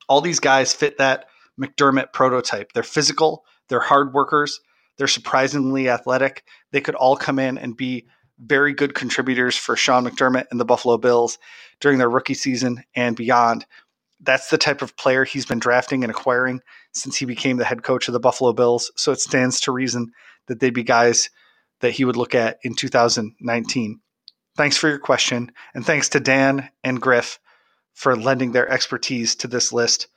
All 0.07 0.21
these 0.21 0.39
guys 0.39 0.73
fit 0.73 0.97
that 0.97 1.25
McDermott 1.59 2.13
prototype. 2.13 2.73
They're 2.73 2.83
physical, 2.83 3.45
they're 3.69 3.79
hard 3.79 4.13
workers, 4.13 4.59
they're 4.97 5.07
surprisingly 5.07 5.89
athletic. 5.89 6.43
They 6.71 6.81
could 6.81 6.95
all 6.95 7.15
come 7.15 7.39
in 7.39 7.57
and 7.57 7.75
be 7.75 8.07
very 8.39 8.73
good 8.73 8.93
contributors 8.93 9.55
for 9.55 9.75
Sean 9.75 10.05
McDermott 10.05 10.45
and 10.51 10.59
the 10.59 10.65
Buffalo 10.65 10.97
Bills 10.97 11.37
during 11.79 11.97
their 11.97 12.09
rookie 12.09 12.33
season 12.33 12.83
and 12.95 13.15
beyond. 13.15 13.65
That's 14.21 14.49
the 14.49 14.57
type 14.57 14.81
of 14.81 14.95
player 14.97 15.23
he's 15.23 15.45
been 15.45 15.59
drafting 15.59 16.03
and 16.03 16.11
acquiring 16.11 16.61
since 16.93 17.17
he 17.17 17.25
became 17.25 17.57
the 17.57 17.65
head 17.65 17.83
coach 17.83 18.07
of 18.07 18.13
the 18.13 18.19
Buffalo 18.19 18.53
Bills. 18.53 18.91
So 18.95 19.11
it 19.11 19.19
stands 19.19 19.59
to 19.61 19.71
reason 19.71 20.11
that 20.47 20.59
they'd 20.59 20.73
be 20.73 20.83
guys 20.83 21.29
that 21.81 21.91
he 21.91 22.05
would 22.05 22.15
look 22.15 22.35
at 22.35 22.57
in 22.63 22.75
2019. 22.75 23.99
Thanks 24.55 24.77
for 24.77 24.87
your 24.87 24.99
question. 24.99 25.51
And 25.73 25.85
thanks 25.85 26.09
to 26.09 26.19
Dan 26.19 26.69
and 26.83 27.01
Griff 27.01 27.39
for 27.95 28.15
lending 28.15 28.51
their 28.51 28.69
expertise 28.69 29.35
to 29.37 29.47
this 29.47 29.73
list 29.73 30.07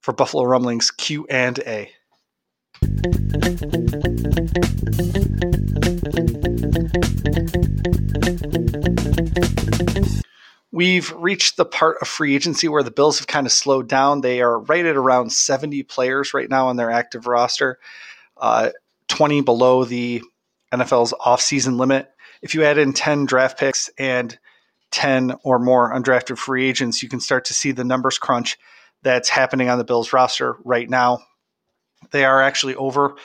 for 0.00 0.12
Buffalo 0.12 0.44
Rumblings 0.44 0.90
Q 0.90 1.26
and 1.30 1.58
A. 1.60 1.90
We've 10.70 11.10
reached 11.12 11.56
the 11.56 11.64
part 11.64 11.96
of 12.00 12.08
free 12.08 12.34
agency 12.34 12.68
where 12.68 12.82
the 12.82 12.90
Bills 12.90 13.18
have 13.18 13.26
kind 13.26 13.46
of 13.46 13.52
slowed 13.52 13.88
down. 13.88 14.20
They 14.20 14.42
are 14.42 14.60
right 14.60 14.84
at 14.84 14.96
around 14.96 15.32
70 15.32 15.82
players 15.84 16.34
right 16.34 16.48
now 16.48 16.68
on 16.68 16.76
their 16.76 16.90
active 16.90 17.26
roster, 17.26 17.78
uh, 18.36 18.70
20 19.08 19.40
below 19.40 19.84
the 19.84 20.22
NFL's 20.72 21.14
offseason 21.14 21.78
limit. 21.78 22.10
If 22.42 22.54
you 22.54 22.64
add 22.64 22.78
in 22.78 22.92
10 22.92 23.26
draft 23.26 23.58
picks 23.58 23.90
and 23.98 24.38
10 24.90 25.34
or 25.44 25.58
more 25.58 25.92
undrafted 25.92 26.38
free 26.38 26.68
agents, 26.68 27.02
you 27.02 27.08
can 27.08 27.20
start 27.20 27.44
to 27.46 27.54
see 27.54 27.72
the 27.72 27.84
numbers 27.84 28.18
crunch 28.18 28.58
that's 29.02 29.28
happening 29.28 29.68
on 29.68 29.78
the 29.78 29.84
Bills 29.84 30.12
roster 30.12 30.56
right 30.64 30.88
now. 30.88 31.20
They 32.10 32.24
are 32.24 32.42
actually 32.42 32.74
over 32.74 33.16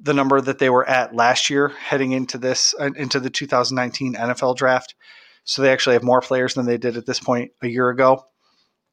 the 0.00 0.14
number 0.14 0.40
that 0.40 0.58
they 0.58 0.70
were 0.70 0.88
at 0.88 1.14
last 1.14 1.50
year 1.50 1.68
heading 1.68 2.12
into 2.12 2.38
this 2.38 2.74
uh, 2.78 2.90
into 2.96 3.20
the 3.20 3.30
2019 3.30 4.14
NFL 4.14 4.56
draft. 4.56 4.94
So 5.44 5.62
they 5.62 5.72
actually 5.72 5.94
have 5.94 6.02
more 6.02 6.20
players 6.20 6.54
than 6.54 6.66
they 6.66 6.78
did 6.78 6.96
at 6.96 7.06
this 7.06 7.20
point 7.20 7.52
a 7.62 7.68
year 7.68 7.88
ago. 7.88 8.26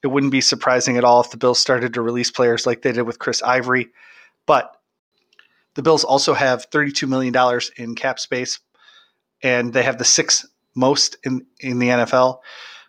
It 0.04 0.08
wouldn't 0.08 0.32
be 0.32 0.42
surprising 0.42 0.98
at 0.98 1.04
all 1.04 1.22
if 1.22 1.32
the 1.32 1.38
Bills 1.38 1.60
started 1.60 1.94
to 1.94 2.02
release 2.02 2.32
players 2.32 2.66
like 2.66 2.82
they 2.82 2.92
did 2.92 3.04
with 3.04 3.20
Chris 3.20 3.42
Ivory. 3.42 3.90
But 4.46 4.72
the 5.74 5.82
Bills 5.82 6.04
also 6.04 6.34
have 6.34 6.70
$32 6.70 7.08
million 7.08 7.36
in 7.78 7.96
cap 7.96 8.20
space, 8.20 8.60
and 9.44 9.74
they 9.74 9.84
have 9.84 9.98
the 9.98 10.06
sixth 10.06 10.46
most 10.76 11.18
in, 11.24 11.46
in 11.60 11.80
the 11.80 11.90
NFL 11.90 12.40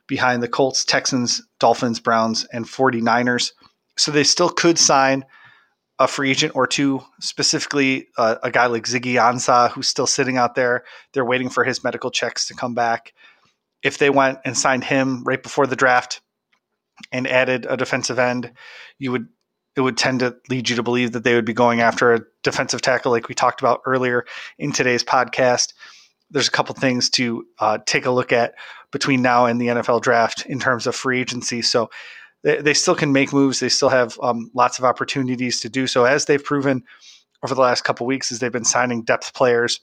behind 0.07 0.43
the 0.43 0.49
Colts, 0.49 0.85
Texans, 0.85 1.43
Dolphins, 1.59 2.01
Browns, 2.01 2.45
and 2.53 2.65
49ers. 2.65 3.53
So 3.97 4.13
they 4.13 4.25
still 4.25 4.51
could 4.51 4.79
sign 4.79 5.25
a 5.99 6.07
free 6.07 6.31
agent 6.31 6.55
or 6.55 6.67
two, 6.67 7.03
specifically 7.21 8.09
uh, 8.19 8.37
a 8.43 8.51
guy 8.51 8.67
like 8.67 8.85
Ziggy 8.85 9.15
Ansah, 9.15 9.71
who's 9.71 9.89
still 9.89 10.07
sitting 10.07 10.37
out 10.37 10.55
there. 10.55 10.85
They're 11.13 11.25
waiting 11.25 11.49
for 11.49 11.65
his 11.65 11.83
medical 11.83 12.11
checks 12.11 12.47
to 12.49 12.55
come 12.55 12.75
back 12.75 13.13
if 13.87 13.99
they 13.99 14.11
went 14.11 14.41
and 14.45 14.59
signed 14.59 14.83
him 14.83 15.23
right 15.25 15.43
before 15.43 15.67
the 15.67 15.77
draft 15.77 16.21
and 17.13 17.27
added 17.27 17.67
a 17.69 17.77
defensive 17.77 18.19
end, 18.19 18.53
you 18.99 19.13
would 19.13 19.29
it 19.77 19.83
would 19.83 19.99
tend 19.99 20.21
to 20.21 20.35
lead 20.49 20.71
you 20.71 20.77
to 20.77 20.83
believe 20.83 21.13
that 21.13 21.23
they 21.23 21.35
would 21.35 21.45
be 21.45 21.53
going 21.53 21.83
after 21.83 22.15
a 22.15 22.23
defensive 22.43 22.81
tackle, 22.81 23.13
like 23.13 23.29
we 23.29 23.35
talked 23.35 23.61
about 23.61 23.83
earlier 23.85 24.25
in 24.59 24.73
today's 24.73 25.05
podcast. 25.05 25.75
There's 26.31 26.49
a 26.49 26.53
couple 26.53 26.75
things 26.75 27.11
to 27.11 27.47
uh, 27.59 27.79
take 27.87 28.07
a 28.07 28.11
look 28.11 28.33
at 28.33 28.55
between 28.93 29.23
now 29.23 29.47
and 29.47 29.61
the 29.61 29.69
NFL 29.69 30.03
draft 30.03 30.47
in 30.47 30.59
terms 30.59 30.87
of 30.87 30.95
free 30.95 31.21
agency. 31.21 31.63
So 31.63 31.91
they, 32.43 32.61
they 32.61 32.75
still 32.75 32.95
can 32.95 33.13
make 33.13 33.33
moves. 33.33 33.61
They 33.61 33.69
still 33.69 33.89
have 33.89 34.19
um, 34.23 34.51
lots 34.55 34.79
of 34.79 34.85
opportunities 34.85 35.61
to 35.61 35.69
do 35.69 35.87
so, 35.87 36.05
as 36.05 36.25
they've 36.25 36.43
proven 36.43 36.85
over 37.43 37.55
the 37.55 37.61
last 37.61 37.85
couple 37.85 38.07
weeks 38.07 38.33
as 38.33 38.39
they've 38.39 38.53
been 38.53 38.65
signing 38.65 39.03
depth 39.03 39.35
players 39.35 39.81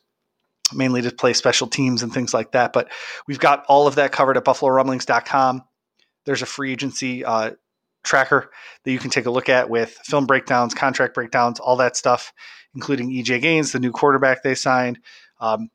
mainly 0.74 1.02
to 1.02 1.12
play 1.12 1.34
special 1.34 1.68
teams 1.68 2.04
and 2.04 2.14
things 2.14 2.34
like 2.34 2.52
that. 2.52 2.74
But 2.74 2.92
we've 3.28 3.40
got 3.40 3.66
all 3.68 3.88
of 3.88 3.96
that 3.96 4.12
covered 4.12 4.38
at 4.38 4.46
buffalorumblings.com. 4.46 5.64
There's 6.26 6.42
a 6.42 6.48
free 6.48 6.72
agency 6.72 7.26
uh, 7.26 7.52
tracker 8.04 8.50
that 8.84 8.92
you 8.92 9.00
can 9.00 9.10
take 9.10 9.26
a 9.26 9.32
look 9.32 9.50
at 9.50 9.70
with 9.70 9.92
film 10.06 10.26
breakdowns, 10.26 10.74
contract 10.74 11.14
breakdowns, 11.14 11.60
all 11.60 11.78
that 11.78 11.98
stuff, 11.98 12.34
including 12.76 13.12
EJ 13.12 13.42
Gaines, 13.42 13.72
the 13.72 13.80
new 13.80 13.92
quarterback 13.92 14.44
they 14.44 14.56
signed, 14.56 15.00
um, 15.40 15.70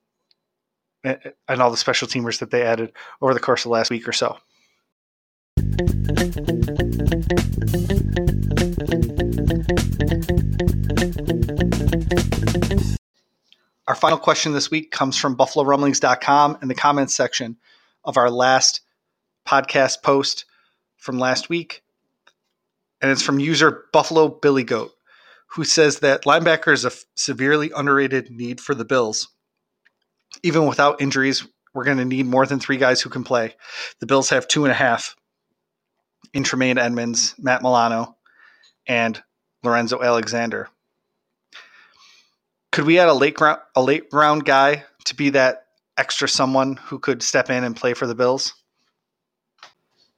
and 1.05 1.61
all 1.63 1.71
the 1.71 1.77
special 1.77 2.09
teamers 2.09 2.41
that 2.41 2.51
they 2.51 2.63
added 2.63 2.93
over 3.21 3.35
the 3.35 3.41
course 3.41 3.65
of 3.65 3.71
last 3.71 3.91
week 3.91 4.07
or 4.09 4.13
so. 4.13 4.39
Our 13.87 13.95
final 13.95 14.19
question 14.19 14.53
this 14.53 14.71
week 14.71 14.91
comes 14.91 15.17
from 15.17 15.37
BuffaloRumblings.com 15.37 16.59
in 16.61 16.69
the 16.69 16.75
comments 16.75 17.17
section 17.17 17.57
of 18.05 18.19
our 18.19 18.31
last 18.31 18.83
podcast 19.47 20.03
post 20.03 20.45
from 20.97 21.19
last 21.19 21.49
week. 21.49 21.83
And 23.01 23.11
it's 23.11 23.23
from 23.23 23.41
user 23.41 23.85
Buffalo 23.93 24.29
Billy 24.29 24.65
Goat, 24.65 24.91
who 25.47 25.65
says 25.65 26.01
that 26.01 26.25
linebacker 26.25 26.73
is 26.73 26.85
a 26.85 26.93
severely 27.15 27.71
underrated 27.75 28.31
need 28.31 28.61
for 28.61 28.75
the 28.75 28.85
Bills. 28.85 29.29
Even 30.43 30.67
without 30.67 31.01
injuries, 31.01 31.47
we're 31.75 31.85
going 31.85 31.99
to 31.99 32.05
need 32.05 32.27
more 32.27 32.47
than 32.47 32.61
three 32.61 32.77
guys 32.77 33.01
who 33.01 33.11
can 33.11 33.25
play. 33.25 33.55
The 34.01 34.07
Bills 34.07 34.31
have 34.31 34.49
two 34.49 34.65
and 34.65 34.73
a 34.73 34.75
half 34.75 35.17
in 36.33 36.45
Tremaine 36.45 36.79
Edmunds, 36.79 37.35
Matt 37.39 37.63
Milano, 37.63 38.17
and 38.87 39.23
Lorenzo 39.63 40.03
Alexander 40.03 40.69
could 42.79 42.87
we 42.87 43.01
add 43.01 43.09
a 43.09 43.13
late 43.13 43.41
round 43.41 43.59
a 43.75 43.83
late 43.83 44.05
round 44.13 44.45
guy 44.45 44.85
to 45.05 45.17
be 45.17 45.31
that 45.31 45.65
extra 45.97 46.29
someone 46.29 46.77
who 46.77 47.01
could 47.01 47.25
step 47.25 47.51
in 47.51 47.65
and 47.65 47.75
play 47.75 47.93
for 47.93 48.07
the 48.07 48.15
Bills? 48.15 48.55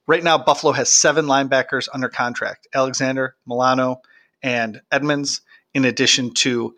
Right 0.07 0.23
now, 0.23 0.37
Buffalo 0.37 0.73
has 0.73 0.93
seven 0.93 1.25
linebackers 1.25 1.89
under 1.91 2.11
contract: 2.11 2.69
Alexander, 2.75 3.35
Milano, 3.47 4.03
and 4.43 4.83
Edmunds, 4.93 5.41
In 5.73 5.87
addition 5.87 6.35
to 6.35 6.75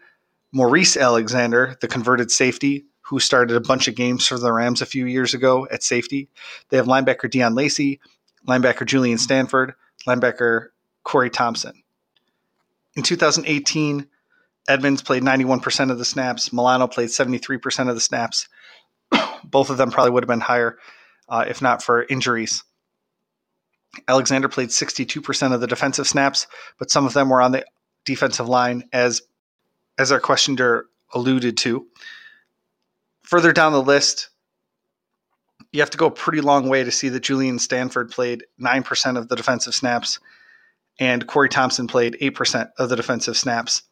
Maurice 0.53 0.97
Alexander, 0.97 1.77
the 1.81 1.89
converted 1.89 2.31
safety 2.31 2.85
who 3.13 3.21
started 3.21 3.55
a 3.55 3.61
bunch 3.61 3.89
of 3.89 3.95
games 3.95 4.27
for 4.27 4.39
the 4.39 4.51
Rams 4.51 4.81
a 4.81 4.87
few 4.87 5.05
years 5.05 5.35
ago 5.35 5.69
at 5.71 5.83
safety. 5.83 6.31
They 6.71 6.79
have 6.79 6.87
linebacker 6.87 7.31
Deon 7.31 7.55
Lacey, 7.55 8.01
linebacker 8.49 8.87
Julian 8.87 9.19
Stanford, 9.19 9.75
linebacker 10.09 10.69
Corey 11.05 11.29
Thompson. 11.29 11.83
In 12.97 13.03
2018, 13.03 14.07
Edmunds 14.67 15.03
played 15.03 15.23
91% 15.23 15.91
of 15.91 15.99
the 15.99 16.07
snaps. 16.07 16.55
Milano 16.55 16.87
played 16.87 17.11
73% 17.11 17.91
of 17.91 17.95
the 17.95 18.01
snaps. 18.01 18.49
Both 19.45 19.69
of 19.69 19.77
them 19.77 19.91
probably 19.91 20.13
would 20.13 20.23
have 20.23 20.29
been 20.29 20.41
higher 20.41 20.79
uh, 21.29 21.45
if 21.47 21.61
not 21.61 21.83
for 21.83 22.05
injuries. 22.05 22.65
Alexander 24.09 24.49
played 24.49 24.71
62% 24.71 25.53
of 25.53 25.61
the 25.61 25.67
defensive 25.67 26.09
snaps, 26.09 26.47
but 26.79 26.91
some 26.91 27.05
of 27.05 27.13
them 27.13 27.29
were 27.29 27.43
on 27.43 27.53
the 27.53 27.67
defensive 28.07 28.49
line, 28.49 28.89
as 28.91 29.21
as 29.99 30.11
our 30.13 30.19
questioner 30.19 30.87
alluded 31.13 31.59
to. 31.59 31.87
Further 33.33 33.55
down 33.55 33.73
the 33.73 33.83
list, 33.83 34.29
you 35.73 35.81
have 35.81 35.89
to 35.89 35.97
go 35.97 36.05
a 36.05 36.11
pretty 36.11 36.43
long 36.43 36.69
way 36.69 36.85
to 36.85 36.91
see 36.91 37.09
that 37.09 37.23
Julian 37.23 37.59
Stanford 37.59 38.11
played 38.11 38.45
9% 38.61 39.17
of 39.17 39.29
the 39.29 39.37
defensive 39.37 39.75
snaps 39.75 40.21
and 41.01 41.27
Corey 41.27 41.49
Thompson 41.49 41.87
played 41.87 42.19
8% 42.21 42.73
of 42.77 42.91
the 42.91 42.97
defensive 42.97 43.39
snaps. 43.39 43.85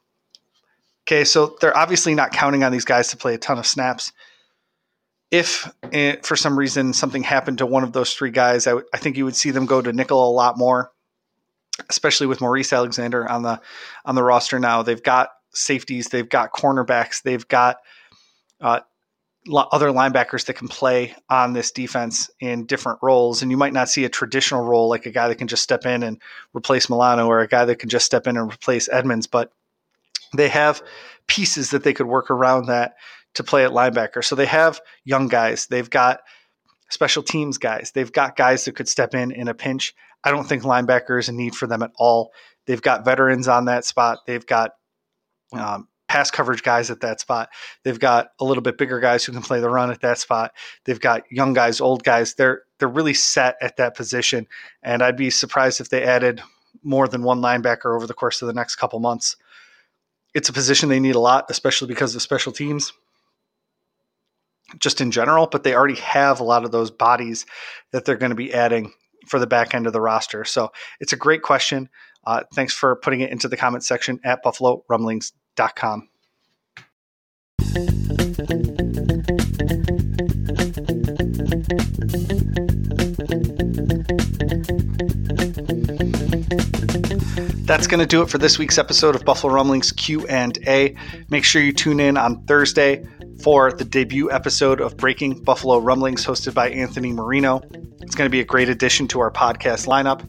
Okay, 1.04 1.24
so 1.24 1.56
they're 1.58 1.74
obviously 1.74 2.14
not 2.14 2.32
counting 2.32 2.64
on 2.64 2.70
these 2.70 2.84
guys 2.84 3.08
to 3.08 3.16
play 3.16 3.32
a 3.32 3.38
ton 3.38 3.58
of 3.58 3.66
snaps. 3.66 4.12
If 5.30 5.72
it, 5.84 5.94
eh, 5.94 6.16
for 6.22 6.36
some 6.36 6.58
reason 6.58 6.92
something 6.92 7.22
happened 7.22 7.56
to 7.58 7.66
one 7.66 7.82
of 7.82 7.94
those 7.94 8.12
three 8.12 8.32
guys, 8.32 8.66
I, 8.66 8.72
w- 8.72 8.88
I 8.92 8.98
think 8.98 9.16
you 9.16 9.24
would 9.24 9.36
see 9.36 9.52
them 9.52 9.64
go 9.64 9.80
to 9.80 9.90
nickel 9.90 10.28
a 10.28 10.34
lot 10.34 10.58
more, 10.58 10.92
especially 11.88 12.26
with 12.26 12.42
Maurice 12.42 12.74
Alexander 12.74 13.26
on 13.26 13.40
the 13.40 13.58
on 14.04 14.16
the 14.16 14.22
roster 14.22 14.58
now. 14.58 14.82
They've 14.82 15.02
got 15.02 15.30
safeties, 15.54 16.08
they've 16.08 16.28
got 16.28 16.52
cornerbacks, 16.52 17.22
they've 17.22 17.48
got 17.48 17.78
uh, 18.60 18.80
other 19.48 19.88
linebackers 19.88 20.46
that 20.46 20.54
can 20.54 20.68
play 20.68 21.14
on 21.30 21.54
this 21.54 21.70
defense 21.72 22.30
in 22.40 22.66
different 22.66 22.98
roles. 23.02 23.42
And 23.42 23.50
you 23.50 23.56
might 23.56 23.72
not 23.72 23.88
see 23.88 24.04
a 24.04 24.08
traditional 24.08 24.62
role 24.62 24.88
like 24.88 25.06
a 25.06 25.10
guy 25.10 25.28
that 25.28 25.36
can 25.36 25.48
just 25.48 25.62
step 25.62 25.86
in 25.86 26.02
and 26.02 26.20
replace 26.54 26.90
Milano 26.90 27.26
or 27.26 27.40
a 27.40 27.48
guy 27.48 27.64
that 27.64 27.76
can 27.76 27.88
just 27.88 28.04
step 28.04 28.26
in 28.26 28.36
and 28.36 28.52
replace 28.52 28.88
Edmunds, 28.88 29.26
but 29.26 29.52
they 30.36 30.48
have 30.48 30.82
pieces 31.26 31.70
that 31.70 31.84
they 31.84 31.94
could 31.94 32.06
work 32.06 32.30
around 32.30 32.66
that 32.66 32.94
to 33.34 33.44
play 33.44 33.64
at 33.64 33.70
linebacker. 33.70 34.22
So 34.22 34.34
they 34.36 34.46
have 34.46 34.80
young 35.04 35.28
guys. 35.28 35.66
They've 35.66 35.88
got 35.88 36.20
special 36.90 37.22
teams 37.22 37.58
guys. 37.58 37.92
They've 37.92 38.12
got 38.12 38.36
guys 38.36 38.64
that 38.64 38.76
could 38.76 38.88
step 38.88 39.14
in 39.14 39.30
in 39.30 39.48
a 39.48 39.54
pinch. 39.54 39.94
I 40.22 40.30
don't 40.30 40.44
think 40.44 40.64
linebacker 40.64 41.18
is 41.18 41.28
a 41.28 41.32
need 41.32 41.54
for 41.54 41.66
them 41.66 41.82
at 41.82 41.92
all. 41.96 42.32
They've 42.66 42.82
got 42.82 43.04
veterans 43.04 43.48
on 43.48 43.66
that 43.66 43.84
spot. 43.84 44.18
They've 44.26 44.44
got 44.44 44.72
um, 45.52 45.88
pass 46.10 46.30
coverage 46.30 46.62
guys 46.62 46.90
at 46.90 47.00
that 47.00 47.20
spot. 47.20 47.48
They've 47.84 47.98
got 47.98 48.30
a 48.40 48.44
little 48.44 48.62
bit 48.62 48.78
bigger 48.78 49.00
guys 49.00 49.24
who 49.24 49.32
can 49.32 49.42
play 49.42 49.60
the 49.60 49.70
run 49.70 49.90
at 49.90 50.00
that 50.00 50.18
spot. 50.18 50.52
They've 50.84 51.00
got 51.00 51.22
young 51.30 51.54
guys, 51.54 51.80
old 51.80 52.04
guys. 52.04 52.34
They're 52.34 52.62
they're 52.78 52.88
really 52.88 53.14
set 53.14 53.56
at 53.60 53.76
that 53.76 53.96
position, 53.96 54.46
and 54.82 55.02
I'd 55.02 55.16
be 55.16 55.30
surprised 55.30 55.80
if 55.80 55.88
they 55.88 56.02
added 56.02 56.42
more 56.82 57.08
than 57.08 57.22
one 57.22 57.40
linebacker 57.40 57.94
over 57.94 58.06
the 58.06 58.14
course 58.14 58.42
of 58.42 58.46
the 58.46 58.54
next 58.54 58.76
couple 58.76 59.00
months 59.00 59.36
it's 60.34 60.48
a 60.48 60.52
position 60.52 60.88
they 60.88 61.00
need 61.00 61.14
a 61.14 61.20
lot, 61.20 61.46
especially 61.48 61.88
because 61.88 62.14
of 62.14 62.22
special 62.22 62.52
teams, 62.52 62.92
just 64.78 65.00
in 65.00 65.10
general. 65.10 65.46
But 65.46 65.64
they 65.64 65.74
already 65.74 65.96
have 65.96 66.40
a 66.40 66.44
lot 66.44 66.64
of 66.64 66.70
those 66.70 66.90
bodies 66.90 67.46
that 67.92 68.04
they're 68.04 68.16
going 68.16 68.30
to 68.30 68.36
be 68.36 68.52
adding 68.52 68.92
for 69.26 69.38
the 69.38 69.46
back 69.46 69.74
end 69.74 69.86
of 69.86 69.92
the 69.92 70.00
roster. 70.00 70.44
So 70.44 70.72
it's 71.00 71.12
a 71.12 71.16
great 71.16 71.42
question. 71.42 71.88
Uh, 72.24 72.42
thanks 72.54 72.74
for 72.74 72.96
putting 72.96 73.20
it 73.20 73.30
into 73.30 73.48
the 73.48 73.56
comment 73.56 73.84
section 73.84 74.20
at 74.24 74.42
buffalorumblings.com. 75.56 76.08
That's 87.66 87.86
going 87.86 88.00
to 88.00 88.06
do 88.06 88.22
it 88.22 88.28
for 88.28 88.38
this 88.38 88.58
week's 88.58 88.78
episode 88.78 89.14
of 89.14 89.24
Buffalo 89.24 89.52
Rumblings 89.52 89.92
Q&A. 89.92 90.96
Make 91.28 91.44
sure 91.44 91.62
you 91.62 91.72
tune 91.72 92.00
in 92.00 92.16
on 92.16 92.44
Thursday 92.46 93.06
for 93.44 93.72
the 93.72 93.84
debut 93.84 94.30
episode 94.30 94.80
of 94.80 94.96
Breaking 94.96 95.40
Buffalo 95.44 95.78
Rumblings 95.78 96.26
hosted 96.26 96.52
by 96.52 96.70
Anthony 96.70 97.12
Marino. 97.12 97.60
It's 98.00 98.16
going 98.16 98.26
to 98.26 98.30
be 98.30 98.40
a 98.40 98.44
great 98.44 98.68
addition 98.68 99.06
to 99.08 99.20
our 99.20 99.30
podcast 99.30 99.86
lineup. 99.86 100.28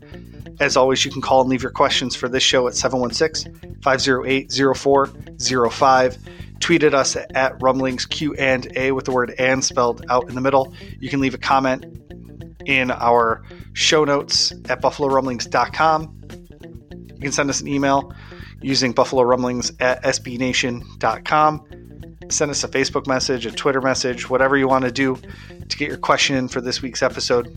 As 0.62 0.78
always, 0.78 1.04
you 1.04 1.10
can 1.12 1.24
call 1.24 1.42
and 1.42 1.50
leave 1.50 1.64
your 1.64 1.72
questions 1.72 2.16
for 2.16 2.30
this 2.30 2.44
show 2.44 2.68
at 2.68 2.76
716 2.76 3.80
508 3.82 4.54
0405. 4.78 6.18
Tweet 6.60 6.84
at 6.84 6.94
us 6.94 7.18
at 7.34 7.60
rumblings 7.60 8.06
Q 8.06 8.36
and 8.36 8.72
A 8.78 8.92
with 8.92 9.06
the 9.06 9.12
word 9.12 9.34
and 9.40 9.66
spelled 9.66 10.06
out 10.08 10.30
in 10.30 10.36
the 10.36 10.42
middle. 10.42 10.72
You 11.00 11.10
can 11.10 11.20
leave 11.20 11.34
a 11.34 11.40
comment 11.40 11.84
in 12.68 12.92
our 12.92 13.44
show 13.74 14.06
notes 14.06 14.52
at 14.70 14.84
buffalorumblings.com. 14.84 16.22
You 17.16 17.20
can 17.20 17.32
send 17.32 17.50
us 17.50 17.62
an 17.62 17.68
email 17.68 18.14
using 18.62 18.92
buffalo 18.92 19.24
rumblings 19.24 19.72
at 19.80 20.04
sbnation.com. 20.04 21.66
Send 22.30 22.52
us 22.52 22.64
a 22.64 22.68
Facebook 22.68 23.08
message, 23.08 23.48
a 23.48 23.52
Twitter 23.52 23.82
message, 23.82 24.30
whatever 24.30 24.56
you 24.56 24.68
want 24.68 24.86
to 24.86 24.92
do 24.92 25.18
to 25.70 25.78
get 25.78 25.88
your 25.88 25.98
question 25.98 26.36
in 26.36 26.48
for 26.48 26.62
this 26.62 26.84
week's 26.84 27.02
episode. 27.02 27.48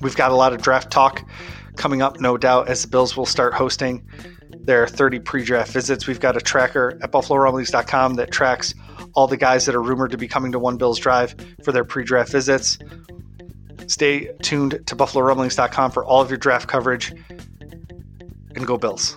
We've 0.00 0.16
got 0.16 0.32
a 0.32 0.34
lot 0.34 0.52
of 0.52 0.62
draft 0.62 0.90
talk 0.90 1.24
coming 1.76 2.02
up, 2.02 2.20
no 2.20 2.36
doubt, 2.36 2.68
as 2.68 2.82
the 2.82 2.88
Bills 2.88 3.16
will 3.16 3.26
start 3.26 3.54
hosting 3.54 4.06
their 4.64 4.86
30 4.86 5.20
pre 5.20 5.44
draft 5.44 5.72
visits. 5.72 6.06
We've 6.06 6.20
got 6.20 6.36
a 6.36 6.40
tracker 6.40 6.98
at 7.02 7.10
buffalorumblings.com 7.10 8.14
that 8.14 8.30
tracks 8.30 8.74
all 9.14 9.26
the 9.26 9.36
guys 9.36 9.66
that 9.66 9.74
are 9.74 9.82
rumored 9.82 10.10
to 10.12 10.18
be 10.18 10.28
coming 10.28 10.52
to 10.52 10.58
One 10.58 10.76
Bills 10.76 10.98
Drive 10.98 11.34
for 11.64 11.72
their 11.72 11.84
pre 11.84 12.04
draft 12.04 12.32
visits. 12.32 12.78
Stay 13.86 14.30
tuned 14.42 14.82
to 14.86 14.96
buffalorumblings.com 14.96 15.90
for 15.90 16.04
all 16.04 16.20
of 16.20 16.30
your 16.30 16.38
draft 16.38 16.68
coverage 16.68 17.12
and 18.54 18.66
go 18.66 18.76
Bills. 18.76 19.16